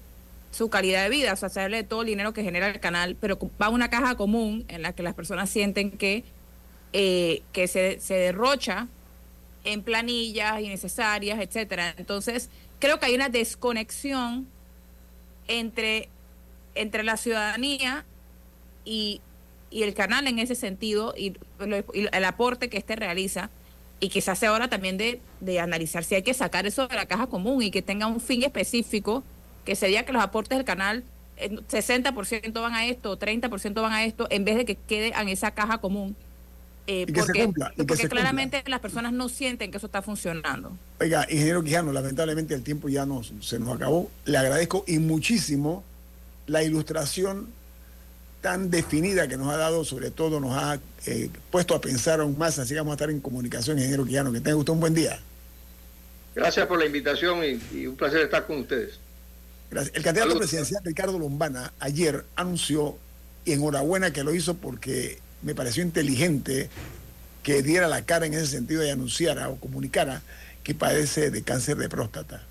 [0.51, 2.81] su calidad de vida, o sea, se habla de todo el dinero que genera el
[2.81, 6.25] canal, pero va a una caja común en la que las personas sienten que,
[6.95, 8.89] eh, que se, se derrocha
[9.65, 11.95] en planillas innecesarias, etcétera.
[11.99, 14.47] Entonces, creo que hay una desconexión
[15.49, 16.09] entre,
[16.77, 18.05] entre la ciudadanía
[18.85, 19.21] y,
[19.71, 23.51] y el canal en ese sentido y, lo- y el aporte que este realiza
[24.01, 26.97] y que se hace ahora también de, de analizar si hay que sacar eso de
[26.97, 29.25] la caja común y que tenga un fin específico,
[29.65, 31.03] que sería que los aportes del canal
[31.39, 35.29] eh, 60% van a esto, 30% van a esto, en vez de que quede en
[35.29, 36.15] esa caja común
[36.87, 38.21] eh, Y que se porque, cumpla, y que porque se cumpla.
[38.21, 40.73] claramente las personas no sienten que eso está funcionando.
[41.01, 44.11] Oiga, ingeniero Quijano, lamentablemente el tiempo ya nos, se nos acabó.
[44.25, 45.85] Le agradezco y muchísimo
[46.47, 47.49] la ilustración
[48.41, 52.39] tan definida que nos ha dado, sobre todo nos ha eh, puesto a pensar aún
[52.39, 54.33] más, así que vamos a estar en comunicación, ingeniero Quijano.
[54.33, 55.19] Que tenga usted un buen día.
[56.35, 59.01] Gracias por la invitación y, y un placer estar con ustedes.
[59.71, 59.97] Gracias.
[59.97, 60.49] El candidato Saludos.
[60.49, 62.97] presidencial Ricardo Lombana ayer anunció,
[63.45, 66.69] y enhorabuena que lo hizo porque me pareció inteligente
[67.43, 70.23] que diera la cara en ese sentido y anunciara o comunicara
[70.63, 72.43] que padece de cáncer de próstata.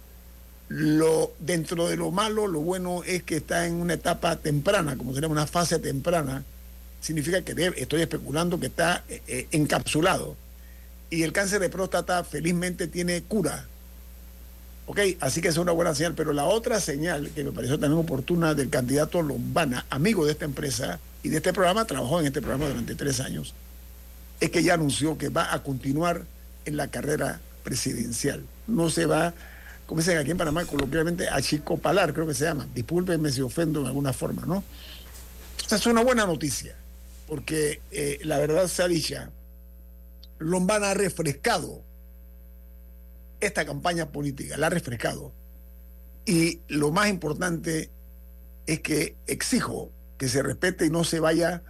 [0.67, 5.13] Lo, dentro de lo malo, lo bueno es que está en una etapa temprana, como
[5.13, 6.43] sería una fase temprana,
[7.01, 10.35] significa que estoy especulando que está eh, eh, encapsulado.
[11.11, 13.67] Y el cáncer de próstata felizmente tiene cura.
[14.87, 17.99] Ok, así que es una buena señal, pero la otra señal que me pareció también
[17.99, 22.41] oportuna del candidato Lombana, amigo de esta empresa y de este programa, trabajó en este
[22.41, 23.53] programa durante tres años,
[24.39, 26.23] es que ya anunció que va a continuar
[26.65, 28.43] en la carrera presidencial.
[28.67, 29.33] No se va,
[29.85, 32.67] como dicen aquí en Panamá, coloquialmente, a chicopalar, creo que se llama.
[32.73, 34.63] Discúlpenme si ofendo en alguna forma, ¿no?
[35.59, 36.75] Esta es una buena noticia,
[37.27, 39.29] porque eh, la verdad sea dicha,
[40.39, 41.81] Lombana ha refrescado
[43.39, 45.31] esta campaña política, la ha refrescado.
[46.25, 47.91] Y lo más importante
[48.65, 51.61] es que exijo que se respete y no se vaya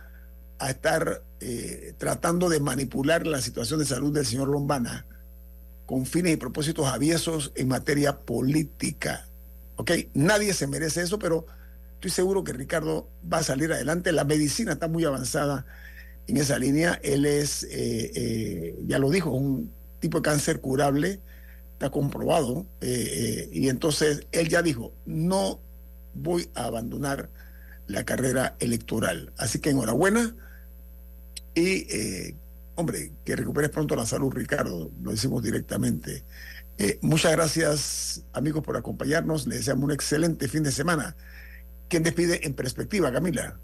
[0.60, 5.06] a estar eh, tratando de manipular la situación de salud del señor Lombana
[5.86, 9.28] con fines y propósitos aviesos en materia política.
[9.76, 9.92] ¿Ok?
[10.14, 11.46] Nadie se merece eso, pero
[11.96, 14.12] estoy seguro que Ricardo va a salir adelante.
[14.12, 15.66] La medicina está muy avanzada
[16.28, 17.00] en esa línea.
[17.04, 21.20] Él es, eh, eh, ya lo dijo, un tipo de cáncer curable,
[21.74, 22.66] está comprobado.
[22.82, 25.60] eh, y entonces él ya dijo, no
[26.14, 27.30] voy a abandonar
[27.88, 29.34] la carrera electoral.
[29.38, 30.36] Así que enhorabuena.
[31.54, 31.88] Y,
[32.76, 34.92] hombre, que recuperes pronto la salud, Ricardo.
[35.02, 36.24] Lo decimos directamente.
[36.78, 39.48] Eh, muchas gracias, amigos, por acompañarnos.
[39.48, 41.16] Les deseamos un excelente fin de semana.
[41.88, 43.60] ¿Quién despide en perspectiva, Camila?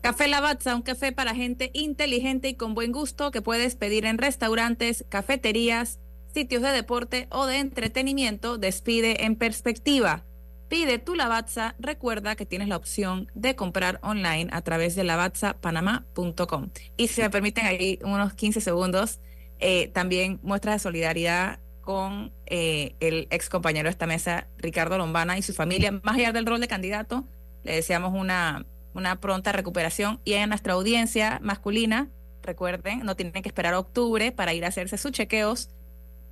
[0.00, 4.18] Café Lavazza, un café para gente inteligente y con buen gusto que puedes pedir en
[4.18, 5.98] restaurantes, cafeterías,
[6.32, 8.58] sitios de deporte o de entretenimiento.
[8.58, 10.24] Despide en perspectiva.
[10.68, 11.74] Pide tu Lavazza.
[11.78, 16.70] Recuerda que tienes la opción de comprar online a través de lavazzapanamá.com.
[16.96, 19.20] Y si me permiten ahí unos 15 segundos,
[19.60, 25.38] eh, también muestra de solidaridad con eh, el ex compañero de esta mesa, Ricardo Lombana
[25.38, 25.90] y su familia.
[26.02, 27.24] Más allá del rol de candidato,
[27.64, 30.20] le deseamos una, una pronta recuperación.
[30.24, 32.10] Y en nuestra audiencia masculina,
[32.42, 35.70] recuerden, no tienen que esperar a octubre para ir a hacerse sus chequeos.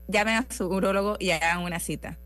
[0.09, 2.19] Llamen a su urólogo y hagan una cita.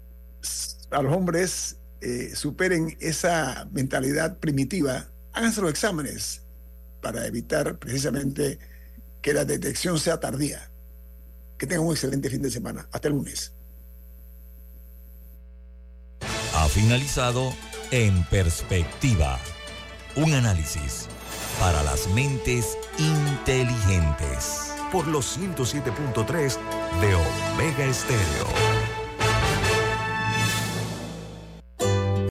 [0.90, 6.42] A los hombres eh, superen esa mentalidad primitiva, háganse los exámenes
[7.00, 8.58] para evitar precisamente
[9.22, 10.70] que la detección sea tardía.
[11.58, 12.88] Que tengan un excelente fin de semana.
[12.90, 13.52] Hasta el lunes.
[16.54, 17.54] Ha finalizado
[17.90, 19.38] En Perspectiva,
[20.16, 21.06] un análisis
[21.58, 24.72] para las mentes inteligentes.
[24.90, 26.56] Por los 107.3
[27.00, 28.79] de Omega Estéreo.